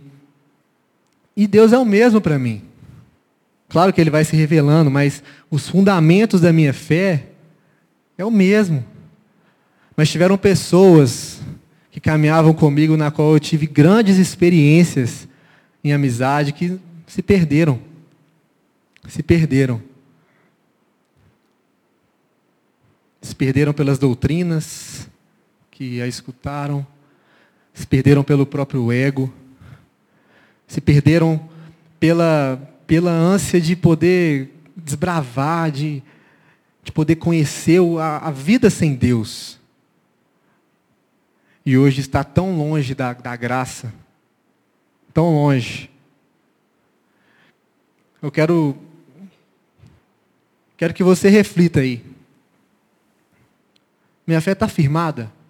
[1.35, 2.63] E Deus é o mesmo para mim.
[3.69, 7.29] Claro que Ele vai se revelando, mas os fundamentos da minha fé
[8.19, 8.85] é o mesmo.
[9.97, 11.41] Mas tiveram pessoas
[11.91, 15.27] que caminhavam comigo, na qual eu tive grandes experiências
[15.83, 17.81] em amizade, que se perderam.
[19.09, 19.83] Se perderam.
[23.23, 25.11] Se perderam pelas doutrinas
[25.83, 26.87] que a escutaram,
[27.74, 29.33] se perderam pelo próprio ego,
[30.64, 31.49] se perderam
[31.99, 32.57] pela,
[32.87, 36.01] pela ânsia de poder desbravar, de,
[36.85, 39.59] de poder conhecer a, a vida sem Deus
[41.66, 43.93] e hoje está tão longe da, da graça,
[45.12, 45.91] tão longe.
[48.20, 48.76] Eu quero,
[50.76, 52.05] quero que você reflita aí.
[54.24, 55.41] Minha fé está firmada.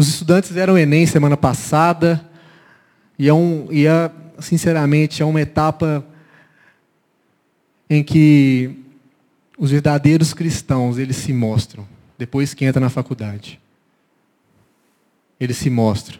[0.00, 2.26] Os estudantes fizeram o Enem semana passada,
[3.18, 6.02] e é, um, e é, sinceramente, é uma etapa
[7.90, 8.82] em que
[9.58, 11.86] os verdadeiros cristãos, eles se mostram,
[12.16, 13.60] depois que entra na faculdade
[15.38, 16.18] ele se mostra.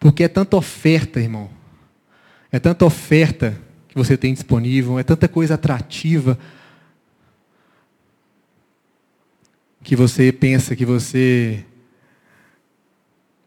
[0.00, 1.50] Porque é tanta oferta, irmão.
[2.50, 6.38] É tanta oferta que você tem disponível, é tanta coisa atrativa
[9.82, 11.62] que você pensa que você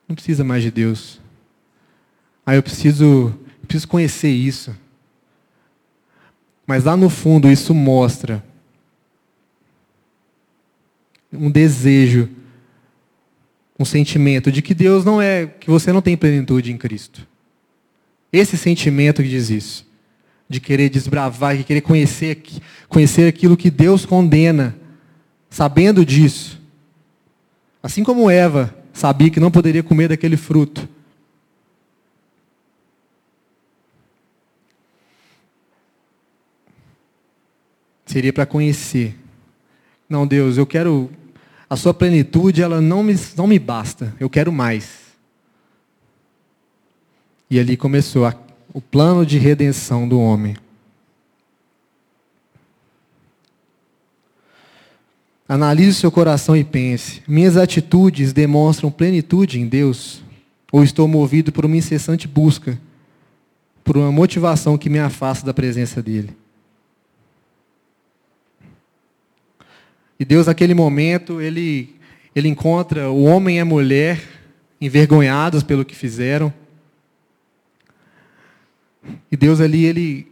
[0.07, 1.19] não precisa mais de Deus.
[2.45, 4.75] Ah, eu preciso, eu preciso conhecer isso.
[6.67, 8.43] Mas lá no fundo isso mostra
[11.31, 12.29] um desejo
[13.77, 17.27] um sentimento de que Deus não é, que você não tem plenitude em Cristo.
[18.31, 19.85] Esse sentimento que diz isso,
[20.47, 22.41] de querer desbravar, de querer conhecer,
[22.87, 24.75] conhecer aquilo que Deus condena,
[25.49, 26.61] sabendo disso.
[27.83, 30.87] Assim como Eva sabia que não poderia comer daquele fruto.
[38.05, 39.15] Seria para conhecer.
[40.07, 41.11] Não, Deus, eu quero
[41.69, 45.05] a sua plenitude ela não me, não me basta, eu quero mais.
[47.49, 48.33] E ali começou a,
[48.73, 50.55] o plano de redenção do homem.
[55.47, 60.23] Analise seu coração e pense: minhas atitudes demonstram plenitude em Deus?
[60.71, 62.79] Ou estou movido por uma incessante busca,
[63.83, 66.35] por uma motivação que me afasta da presença dEle?
[70.19, 71.95] E Deus, naquele momento, ele,
[72.35, 74.21] ele encontra o homem e a mulher
[74.79, 76.53] envergonhados pelo que fizeram.
[79.31, 80.31] E Deus ali, ele.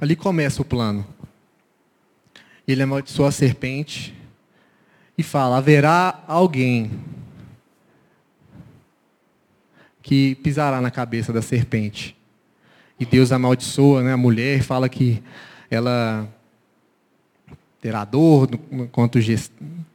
[0.00, 1.06] Ali começa o plano.
[2.68, 4.14] Ele amaldiçoa a serpente
[5.16, 6.90] e fala: haverá alguém
[10.02, 12.16] que pisará na cabeça da serpente.
[13.00, 15.22] E Deus amaldiçoa né, a mulher e fala que
[15.70, 16.28] ela
[17.80, 18.48] terá dor
[18.90, 19.18] quanto,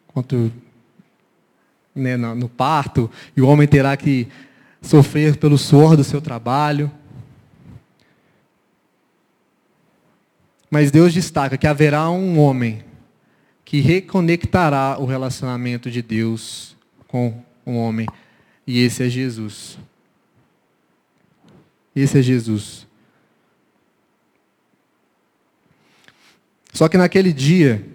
[0.08, 0.52] quanto
[1.94, 4.28] né, no, no parto, e o homem terá que
[4.82, 6.92] sofrer pelo suor do seu trabalho.
[10.74, 12.84] Mas Deus destaca que haverá um homem
[13.64, 16.76] que reconectará o relacionamento de Deus
[17.08, 18.08] com o homem.
[18.66, 19.78] E esse é Jesus.
[21.96, 22.88] Esse é Jesus.
[26.74, 27.88] Só que naquele dia,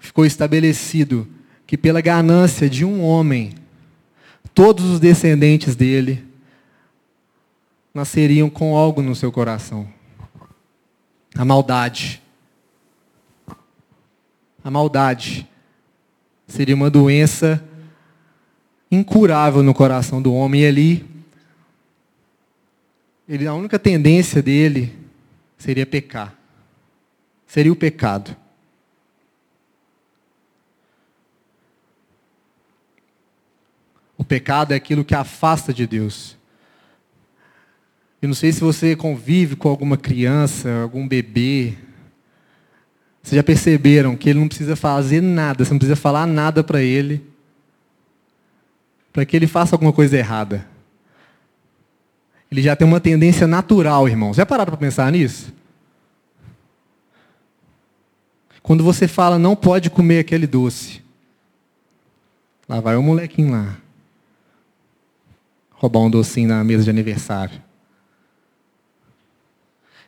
[0.00, 1.28] ficou estabelecido
[1.64, 3.54] que pela ganância de um homem,
[4.52, 6.33] todos os descendentes dele
[7.94, 9.88] nasceriam com algo no seu coração.
[11.36, 12.20] A maldade.
[14.62, 15.48] A maldade
[16.48, 17.62] seria uma doença
[18.90, 21.14] incurável no coração do homem e ali
[23.28, 24.92] ele, a única tendência dele
[25.56, 26.34] seria pecar.
[27.46, 28.36] Seria o pecado.
[34.16, 36.36] O pecado é aquilo que afasta de Deus.
[38.24, 41.74] Eu não sei se você convive com alguma criança, algum bebê.
[43.22, 46.82] Vocês já perceberam que ele não precisa fazer nada, você não precisa falar nada para
[46.82, 47.24] ele,
[49.12, 50.74] para que ele faça alguma coisa errada
[52.54, 54.36] ele já tem uma tendência natural, irmãos.
[54.36, 55.52] Já pararam para pensar nisso?
[58.62, 61.02] Quando você fala não pode comer aquele doce.
[62.68, 63.76] Lá vai o molequinho lá.
[65.72, 67.60] Roubar um docinho na mesa de aniversário.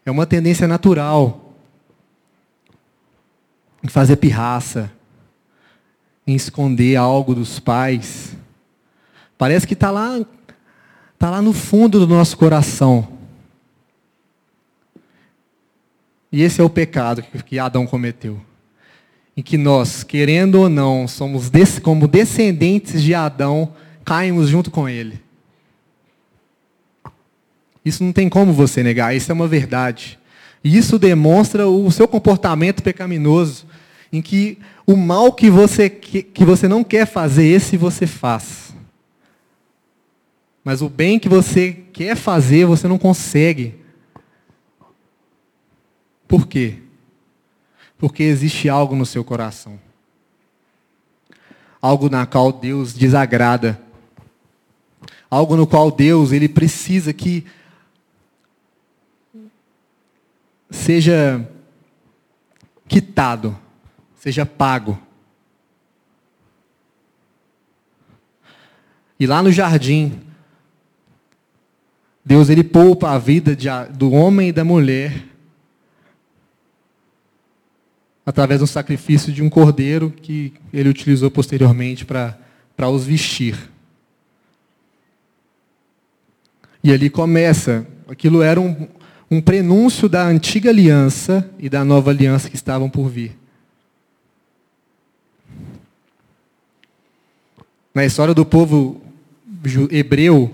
[0.07, 1.53] É uma tendência natural
[3.83, 4.93] em fazer pirraça,
[6.25, 8.37] em esconder algo dos pais.
[9.37, 10.25] Parece que está lá,
[11.19, 13.09] tá lá no fundo do nosso coração.
[16.31, 18.41] E esse é o pecado que Adão cometeu.
[19.37, 21.51] Em que nós, querendo ou não, somos
[21.83, 25.26] como descendentes de Adão, caímos junto com ele.
[27.87, 30.19] Isso não tem como você negar, isso é uma verdade.
[30.65, 33.65] E isso demonstra o seu comportamento pecaminoso,
[34.13, 38.75] em que o mal que você, que você não quer fazer, esse você faz.
[40.65, 43.77] Mas o bem que você quer fazer, você não consegue.
[46.27, 46.79] Por quê?
[47.97, 49.79] Porque existe algo no seu coração.
[51.81, 53.81] Algo na qual Deus desagrada.
[55.31, 57.47] Algo no qual Deus ele precisa que
[60.77, 61.49] seja
[62.87, 63.57] quitado,
[64.15, 65.01] seja pago.
[69.19, 70.21] E lá no jardim,
[72.25, 75.25] Deus ele poupa a vida de, do homem e da mulher
[78.25, 83.71] através do sacrifício de um cordeiro que ele utilizou posteriormente para os vestir.
[86.83, 88.89] E ali começa, aquilo era um,
[89.31, 93.37] um prenúncio da antiga aliança e da nova aliança que estavam por vir.
[97.93, 99.01] Na história do povo
[99.91, 100.53] hebreu,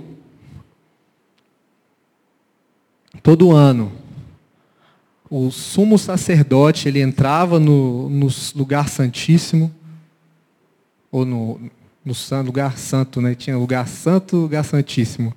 [3.23, 3.93] todo ano,
[5.29, 9.75] o sumo sacerdote ele entrava no, no lugar santíssimo,
[11.11, 11.61] ou no,
[12.05, 12.15] no
[12.45, 13.35] lugar santo, né?
[13.35, 15.35] tinha lugar santo lugar santíssimo.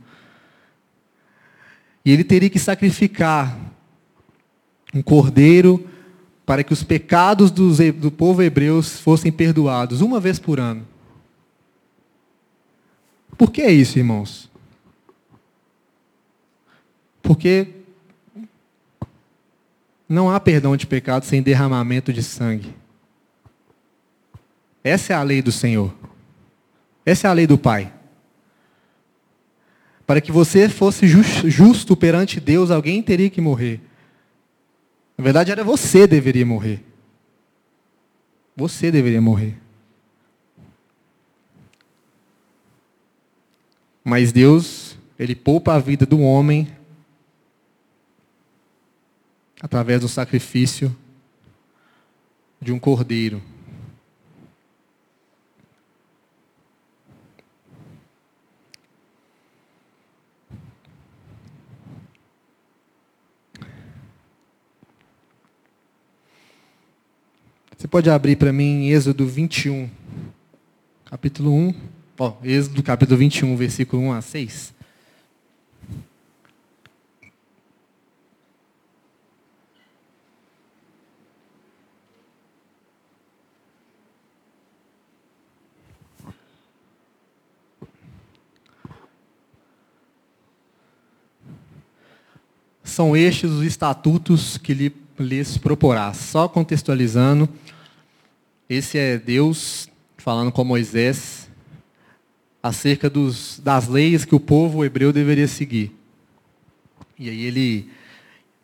[2.06, 3.60] E ele teria que sacrificar
[4.94, 5.90] um cordeiro
[6.46, 10.88] para que os pecados dos, do povo hebreu fossem perdoados uma vez por ano.
[13.36, 14.50] Por que isso, irmãos?
[17.24, 17.68] Porque
[20.08, 22.72] não há perdão de pecado sem derramamento de sangue.
[24.84, 25.92] Essa é a lei do Senhor.
[27.04, 27.92] Essa é a lei do Pai.
[30.06, 33.82] Para que você fosse justo perante Deus, alguém teria que morrer.
[35.18, 36.84] Na verdade, era você que deveria morrer.
[38.56, 39.58] Você deveria morrer.
[44.04, 46.68] Mas Deus, Ele poupa a vida do homem
[49.60, 50.96] através do sacrifício
[52.62, 53.42] de um cordeiro.
[67.86, 69.88] Você pode abrir para mim Êxodo 21,
[71.06, 71.76] capítulo 1.
[72.18, 74.74] Ó, Êxodo capítulo 21, versículo 1 a 6.
[92.84, 96.12] São estes os estatutos que lhe, lhes proporá.
[96.16, 97.48] Só contextualizando,
[98.70, 101.50] esse é Deus falando com Moisés
[102.62, 105.96] acerca dos, das leis que o povo hebreu deveria seguir.
[107.18, 107.90] E aí ele,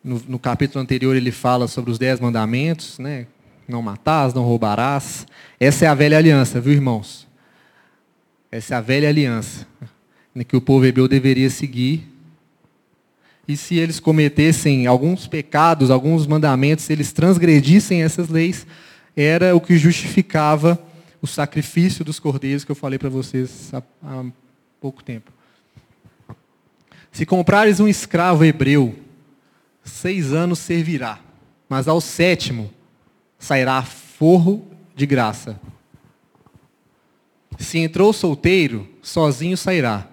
[0.04, 3.28] no, no capítulo anterior, ele fala sobre os dez mandamentos, né?
[3.68, 5.26] Não matarás, não roubarás.
[5.60, 7.28] Essa é a velha aliança, viu, irmãos?
[8.52, 9.68] Essa é a velha aliança
[10.34, 12.12] né, que o povo hebreu deveria seguir
[13.48, 18.66] e se eles cometessem alguns pecados, alguns mandamentos, se eles transgredissem essas leis,
[19.16, 20.80] era o que justificava
[21.22, 24.26] o sacrifício dos cordeiros que eu falei para vocês há, há
[24.80, 25.32] pouco tempo.
[27.12, 28.96] Se comprares um escravo hebreu,
[29.84, 31.20] seis anos servirá,
[31.68, 32.72] mas ao sétimo
[33.38, 35.60] sairá forro de graça.
[37.60, 40.08] Se entrou solteiro, sozinho sairá.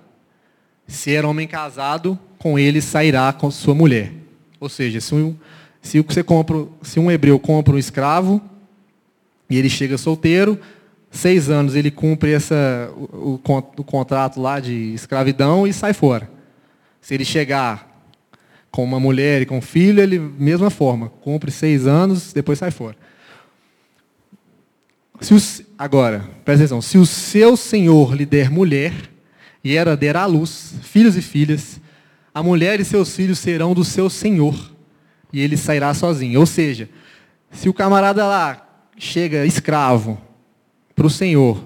[0.87, 4.13] Se era homem casado, com ele sairá com sua mulher.
[4.61, 5.37] Ou seja, se, um,
[5.81, 8.43] se você compra, se um hebreu compra um escravo
[9.49, 10.59] e ele chega solteiro,
[11.11, 16.31] seis anos ele cumpre essa, o, o, o contrato lá de escravidão e sai fora.
[17.01, 17.89] Se ele chegar
[18.71, 22.71] com uma mulher e com um filho, ele, mesma forma, cumpre seis anos, depois sai
[22.71, 22.97] fora.
[25.21, 26.83] Se os, agora, presta atenção.
[26.83, 28.93] Se o seu senhor lhe der mulher,
[29.65, 31.81] e ela der à luz, filhos e filhas,
[32.33, 34.55] a mulher e seus filhos serão do seu senhor,
[35.33, 36.39] e ele sairá sozinho.
[36.39, 36.89] Ou seja,
[37.51, 38.68] se o camarada lá
[38.99, 40.19] chega escravo
[40.95, 41.65] para o senhor,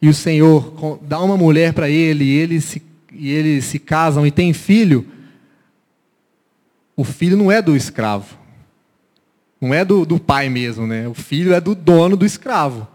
[0.00, 2.82] e o senhor dá uma mulher para ele, e eles, se,
[3.12, 5.06] e eles se casam e têm filho,
[6.96, 8.38] o filho não é do escravo.
[9.60, 11.08] Não é do, do pai mesmo, né?
[11.08, 12.86] O filho é do dono do escravo.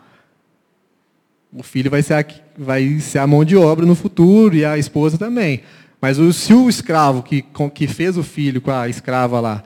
[1.51, 2.25] O filho vai ser, a,
[2.57, 5.61] vai ser a mão de obra no futuro e a esposa também.
[6.01, 9.63] Mas o, se o escravo que, que fez o filho com a escrava lá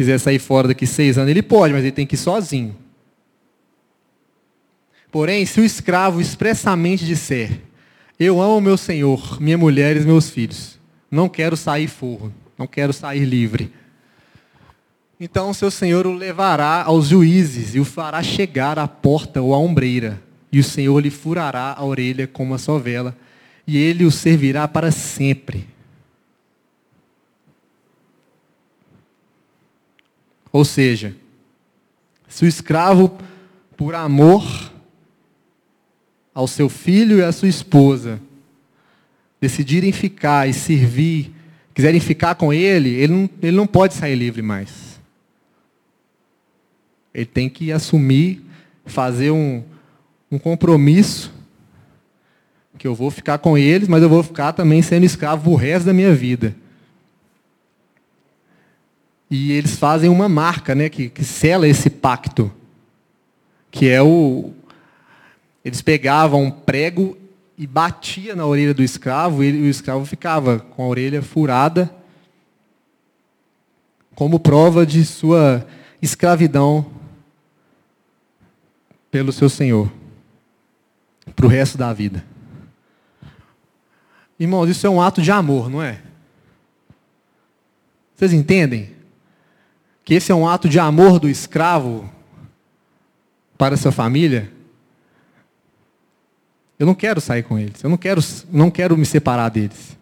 [0.00, 2.74] quiser sair fora daqui seis anos, ele pode, mas ele tem que ir sozinho.
[5.12, 7.60] Porém, se o escravo expressamente disser:
[8.18, 10.78] Eu amo meu senhor, minha mulher e meus filhos,
[11.10, 13.70] não quero sair forro, não quero sair livre.
[15.20, 19.58] Então seu senhor o levará aos juízes e o fará chegar à porta ou à
[19.58, 20.18] ombreira,
[20.50, 23.14] e o senhor lhe furará a orelha com uma sovela,
[23.66, 25.68] e ele o servirá para sempre.
[30.52, 31.14] Ou seja,
[32.28, 33.16] se o escravo,
[33.76, 34.72] por amor
[36.34, 38.20] ao seu filho e à sua esposa,
[39.40, 41.32] decidirem ficar e servir,
[41.74, 45.00] quiserem ficar com ele, ele não, ele não pode sair livre mais.
[47.12, 48.44] Ele tem que assumir,
[48.84, 49.62] fazer um,
[50.30, 51.32] um compromisso,
[52.78, 55.84] que eu vou ficar com eles, mas eu vou ficar também sendo escravo o resto
[55.84, 56.56] da minha vida.
[59.30, 62.50] E eles fazem uma marca, né, que, que sela esse pacto,
[63.70, 64.52] que é o,
[65.64, 67.16] eles pegavam um prego
[67.56, 71.94] e batia na orelha do escravo, e o escravo ficava com a orelha furada,
[74.16, 75.64] como prova de sua
[76.02, 76.86] escravidão
[79.10, 79.92] pelo seu Senhor,
[81.36, 82.24] para o resto da vida.
[84.38, 86.00] Irmãos, isso é um ato de amor, não é?
[88.16, 88.99] Vocês entendem?
[90.10, 92.10] Que esse é um ato de amor do escravo
[93.56, 94.50] para sua família?
[96.76, 97.80] Eu não quero sair com eles.
[97.84, 99.96] Eu não quero, não quero me separar deles.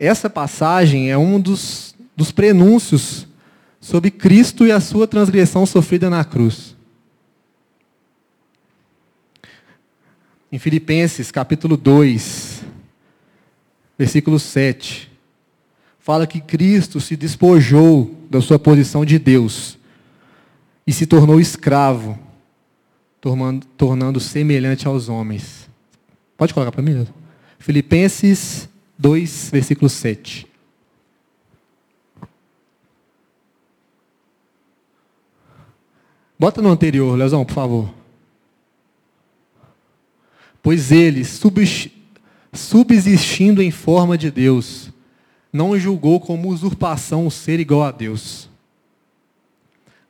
[0.00, 3.28] Essa passagem é um dos, dos prenúncios
[3.80, 6.76] sobre Cristo e a sua transgressão sofrida na cruz.
[10.50, 12.64] Em Filipenses capítulo 2,
[13.96, 15.11] versículo 7,
[16.02, 19.78] fala que Cristo se despojou da sua posição de Deus
[20.84, 22.18] e se tornou escravo
[23.76, 25.70] tornando, semelhante aos homens.
[26.36, 27.06] Pode colocar para mim?
[27.56, 30.48] Filipenses 2, versículo 7.
[36.36, 37.94] Bota no anterior, Leozão, por favor.
[40.60, 41.24] Pois ele,
[42.52, 44.91] subsistindo em forma de Deus,
[45.52, 48.48] não julgou como usurpação o ser igual a Deus.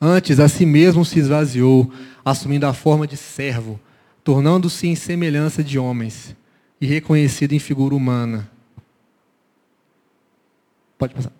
[0.00, 1.92] Antes, a si mesmo se esvaziou,
[2.24, 3.80] assumindo a forma de servo,
[4.22, 6.36] tornando-se em semelhança de homens
[6.80, 8.50] e reconhecido em figura humana.
[10.98, 11.32] Pode passar.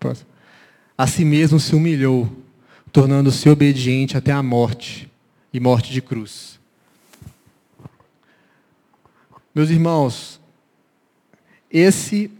[0.00, 0.28] Próximo.
[0.96, 2.30] A si mesmo se humilhou,
[2.92, 5.10] tornando-se obediente até a morte
[5.52, 6.58] e morte de cruz.
[9.54, 10.40] Meus irmãos,
[11.70, 12.30] esse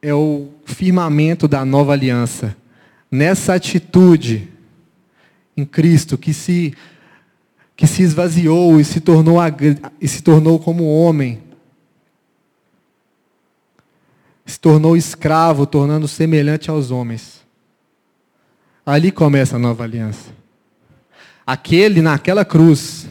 [0.00, 2.56] é o firmamento da nova aliança.
[3.10, 4.48] Nessa atitude
[5.56, 6.74] em Cristo que se
[7.76, 9.36] que se esvaziou e se tornou,
[10.00, 11.42] e se tornou como homem.
[14.46, 17.44] Se tornou escravo, tornando semelhante aos homens.
[18.84, 20.30] Ali começa a nova aliança.
[21.46, 23.08] Aquele naquela cruz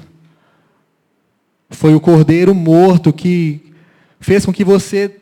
[1.69, 3.71] foi o cordeiro morto que
[4.19, 5.21] fez com que você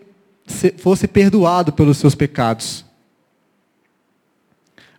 [0.78, 2.86] fosse perdoado pelos seus pecados.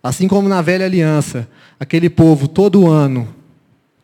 [0.01, 1.47] Assim como na velha aliança,
[1.79, 3.35] aquele povo todo ano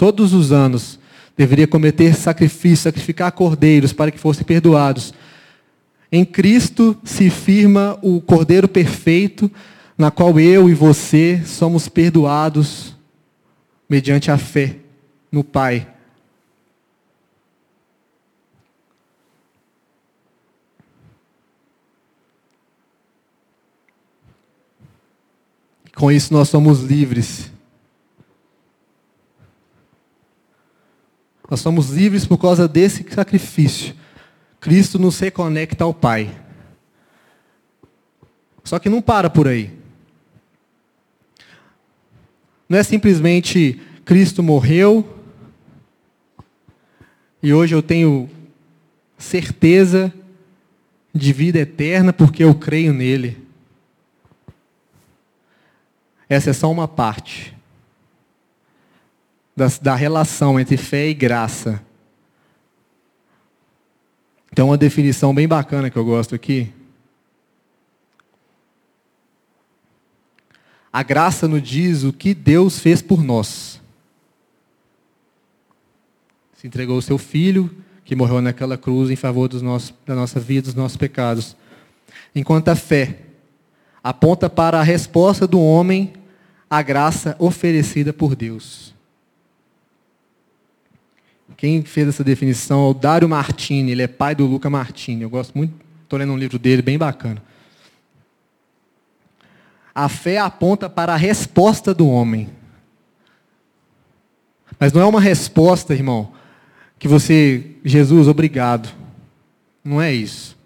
[0.01, 0.97] todos os anos,
[1.37, 5.13] deveria cometer sacrifícios, sacrificar cordeiros para que fossem perdoados.
[6.11, 9.49] Em Cristo se firma o cordeiro perfeito,
[9.95, 12.95] na qual eu e você somos perdoados
[13.87, 14.77] mediante a fé
[15.31, 15.85] no Pai.
[26.01, 27.51] Com isso nós somos livres
[31.47, 33.93] Nós somos livres por causa desse sacrifício.
[34.59, 36.35] Cristo nos reconecta ao Pai.
[38.63, 39.69] Só que não para por aí.
[42.67, 45.05] não é simplesmente Cristo morreu
[47.43, 48.27] e hoje eu tenho
[49.19, 50.11] certeza
[51.13, 53.50] de vida eterna porque eu creio nele.
[56.31, 57.53] Essa é só uma parte
[59.53, 61.83] da, da relação entre fé e graça.
[64.55, 66.71] Tem uma definição bem bacana que eu gosto aqui.
[70.93, 73.81] A graça nos diz o que Deus fez por nós.
[76.53, 77.69] Se entregou o seu filho,
[78.05, 81.57] que morreu naquela cruz em favor dos nossos, da nossa vida, dos nossos pecados.
[82.33, 83.19] Enquanto a fé
[84.01, 86.20] aponta para a resposta do homem
[86.71, 88.93] à graça oferecida por Deus.
[91.57, 95.23] Quem fez essa definição é o Dário Martini, ele é pai do Luca Martini.
[95.23, 97.43] Eu gosto muito, estou lendo um livro dele bem bacana.
[99.93, 102.49] A fé aponta para a resposta do homem.
[104.79, 106.31] Mas não é uma resposta, irmão,
[106.97, 108.89] que você, Jesus, obrigado.
[109.83, 110.57] Não é isso.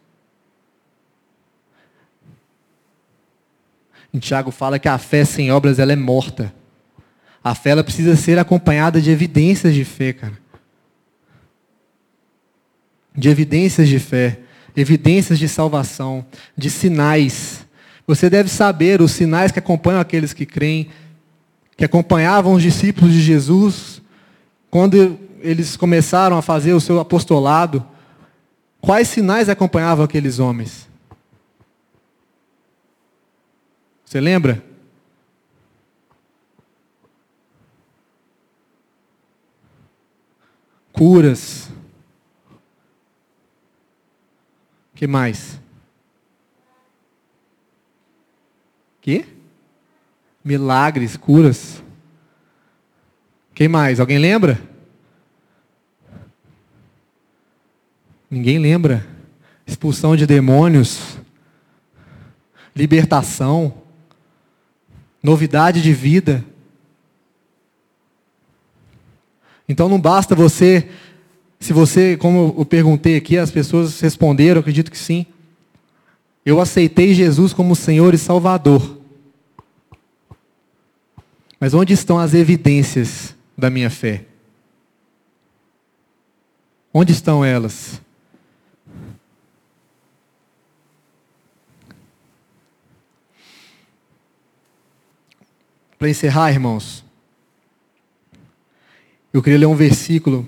[4.16, 6.54] Em Tiago fala que a fé sem obras ela é morta.
[7.44, 10.38] A fé ela precisa ser acompanhada de evidências de fé, cara.
[13.14, 14.40] De evidências de fé,
[14.74, 16.26] evidências de salvação,
[16.56, 17.66] de sinais.
[18.08, 20.88] Você deve saber os sinais que acompanham aqueles que creem,
[21.76, 24.02] que acompanhavam os discípulos de Jesus
[24.72, 27.86] quando eles começaram a fazer o seu apostolado.
[28.80, 30.88] Quais sinais acompanhavam aqueles homens?
[34.16, 34.64] Você lembra?
[40.94, 41.70] Curas.
[44.94, 45.60] que mais?
[49.02, 49.26] Que?
[50.42, 51.84] Milagres, curas.
[53.54, 54.00] Quem mais?
[54.00, 54.62] Alguém lembra?
[58.30, 59.06] Ninguém lembra.
[59.68, 61.18] Expulsão de demônios.
[62.74, 63.84] Libertação
[65.26, 66.46] novidade de vida.
[69.68, 70.88] Então não basta você,
[71.60, 75.26] se você, como eu perguntei aqui, as pessoas responderam, acredito que sim.
[76.46, 79.00] Eu aceitei Jesus como Senhor e Salvador.
[81.60, 84.26] Mas onde estão as evidências da minha fé?
[86.94, 88.00] Onde estão elas?
[95.98, 97.04] Para encerrar, irmãos,
[99.34, 100.48] eu queria ler um versículo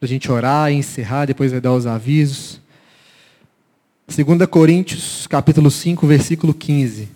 [0.00, 2.58] para a gente orar e encerrar, depois vai dar os avisos.
[4.08, 7.06] 2 Coríntios, capítulo 5, versículo 15.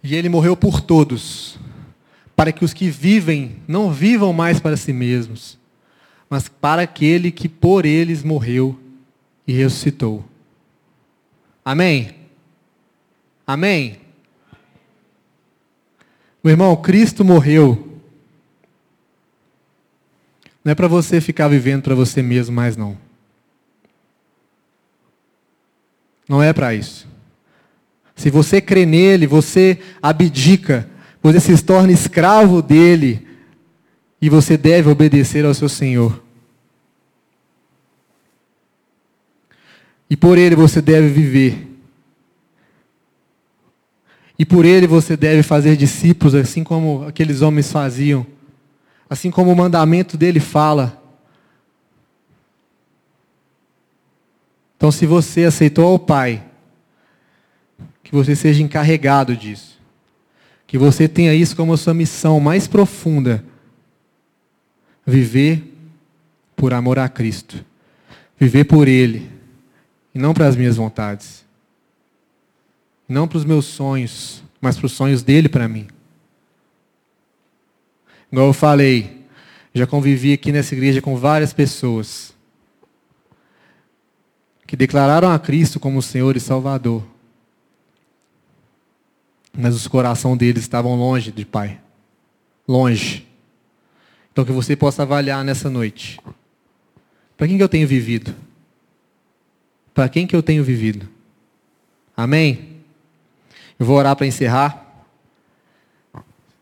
[0.00, 1.57] E ele morreu por todos,
[2.38, 5.58] para que os que vivem não vivam mais para si mesmos,
[6.30, 8.78] mas para aquele que por eles morreu
[9.44, 10.24] e ressuscitou.
[11.64, 12.14] Amém?
[13.44, 13.98] Amém?
[16.40, 17.98] Meu irmão, Cristo morreu.
[20.64, 22.96] Não é para você ficar vivendo para você mesmo mais não.
[26.28, 27.08] Não é para isso.
[28.14, 30.88] Se você crê nele, você abdica
[31.22, 33.26] você se torna escravo dele
[34.20, 36.22] e você deve obedecer ao seu Senhor.
[40.10, 41.66] E por ele você deve viver.
[44.38, 48.26] E por ele você deve fazer discípulos, assim como aqueles homens faziam.
[49.10, 51.02] Assim como o mandamento dele fala.
[54.76, 56.44] Então, se você aceitou ao Pai,
[58.04, 59.77] que você seja encarregado disso.
[60.68, 63.42] Que você tenha isso como sua missão mais profunda.
[65.04, 65.64] Viver
[66.54, 67.64] por amor a Cristo.
[68.38, 69.30] Viver por Ele.
[70.14, 71.42] E não para as minhas vontades.
[73.08, 75.88] Não para os meus sonhos, mas para os sonhos dele para mim.
[78.30, 79.24] Igual eu falei,
[79.72, 82.34] já convivi aqui nessa igreja com várias pessoas
[84.66, 87.02] que declararam a Cristo como Senhor e Salvador
[89.60, 91.80] mas os corações deles estavam longe de Pai.
[92.66, 93.26] Longe.
[94.30, 96.20] Então que você possa avaliar nessa noite.
[97.36, 98.36] Para quem que eu tenho vivido?
[99.92, 101.08] Para quem que eu tenho vivido?
[102.16, 102.76] Amém?
[103.80, 105.04] Eu vou orar para encerrar.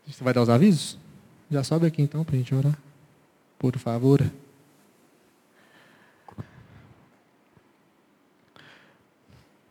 [0.07, 0.97] Você vai dar os avisos?
[1.51, 2.77] Já sobe aqui então para a gente orar.
[3.59, 4.25] Por favor.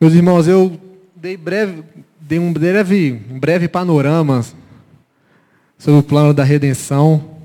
[0.01, 0.81] Meus irmãos, eu
[1.17, 1.83] dei breve,
[2.27, 4.45] dei um, breve, um breve panorama
[5.79, 7.37] sobre o plano da redenção.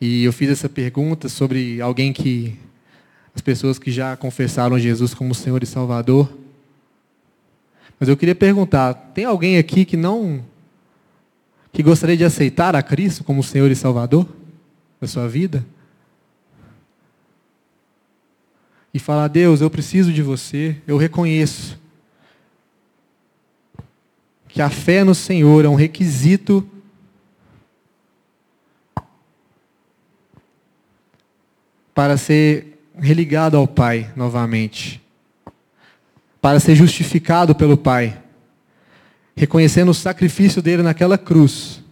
[0.00, 2.58] E eu fiz essa pergunta sobre alguém que.
[3.34, 6.36] as pessoas que já confessaram Jesus como Senhor e Salvador.
[8.00, 10.44] Mas eu queria perguntar: tem alguém aqui que não.
[11.72, 14.26] que gostaria de aceitar a Cristo como Senhor e Salvador
[15.00, 15.64] da sua vida?
[18.92, 21.78] e falar: Deus, eu preciso de você, eu reconheço
[24.52, 26.68] que a fé no Senhor é um requisito
[31.94, 35.00] para ser religado ao Pai novamente,
[36.40, 38.20] para ser justificado pelo Pai,
[39.36, 41.82] reconhecendo o sacrifício dele naquela cruz,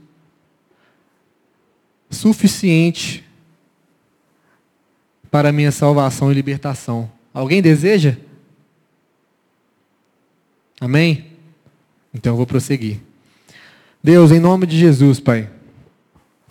[2.10, 3.24] suficiente
[5.30, 7.10] para minha salvação e libertação.
[7.32, 8.16] Alguém deseja?
[10.80, 11.27] Amém?
[12.12, 13.01] Então eu vou prosseguir.
[14.02, 15.48] Deus, em nome de Jesus, Pai,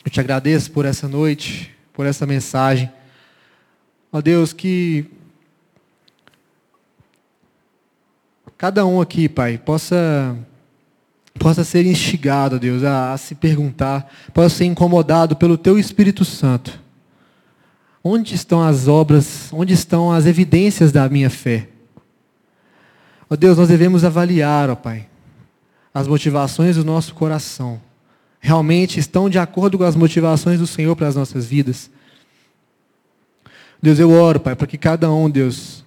[0.03, 2.91] eu te agradeço por essa noite, por essa mensagem.
[4.11, 5.05] Ó Deus, que
[8.57, 10.38] cada um aqui, Pai, possa
[11.39, 16.88] possa ser instigado, Deus, a, a se perguntar, possa ser incomodado pelo Teu Espírito Santo
[18.09, 21.67] Onde estão as obras, onde estão as evidências da minha fé?
[23.29, 25.09] Ó Deus, nós devemos avaliar, ó Pai,
[25.99, 27.82] as motivações do nosso coração.
[28.40, 31.90] Realmente estão de acordo com as motivações do Senhor para as nossas vidas?
[33.82, 35.84] Deus, eu oro, Pai, para que cada um, Deus,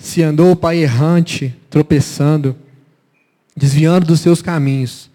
[0.00, 2.56] se andou, Pai, errante, tropeçando,
[3.56, 5.10] desviando dos seus caminhos.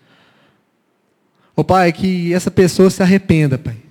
[1.55, 3.83] Ó oh, Pai, que essa pessoa se arrependa, Pai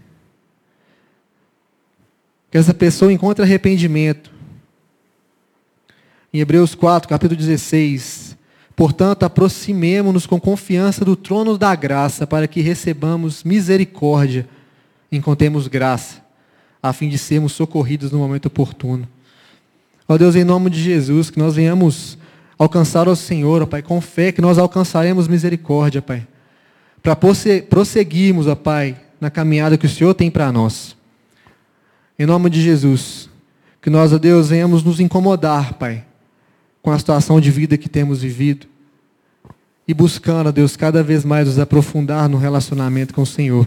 [2.52, 4.30] que essa pessoa encontre arrependimento.
[6.30, 8.31] Em Hebreus 4, capítulo 16.
[8.74, 14.48] Portanto, aproximemo-nos com confiança do trono da graça, para que recebamos misericórdia,
[15.10, 16.22] encontremos graça,
[16.82, 19.06] a fim de sermos socorridos no momento oportuno.
[20.08, 22.18] Ó Deus, em nome de Jesus, que nós venhamos
[22.58, 26.26] alcançar o Senhor, ó Pai, com fé que nós alcançaremos misericórdia, Pai,
[27.02, 30.96] para prosseguirmos, ó Pai, na caminhada que o Senhor tem para nós.
[32.18, 33.28] Em nome de Jesus.
[33.80, 36.04] Que nós, ó Deus, venhamos nos incomodar, Pai,
[36.82, 38.66] com a situação de vida que temos vivido.
[39.86, 43.66] E buscando, ó Deus, cada vez mais nos aprofundar no relacionamento com o Senhor.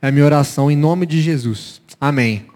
[0.00, 1.80] É a minha oração em nome de Jesus.
[2.00, 2.47] Amém.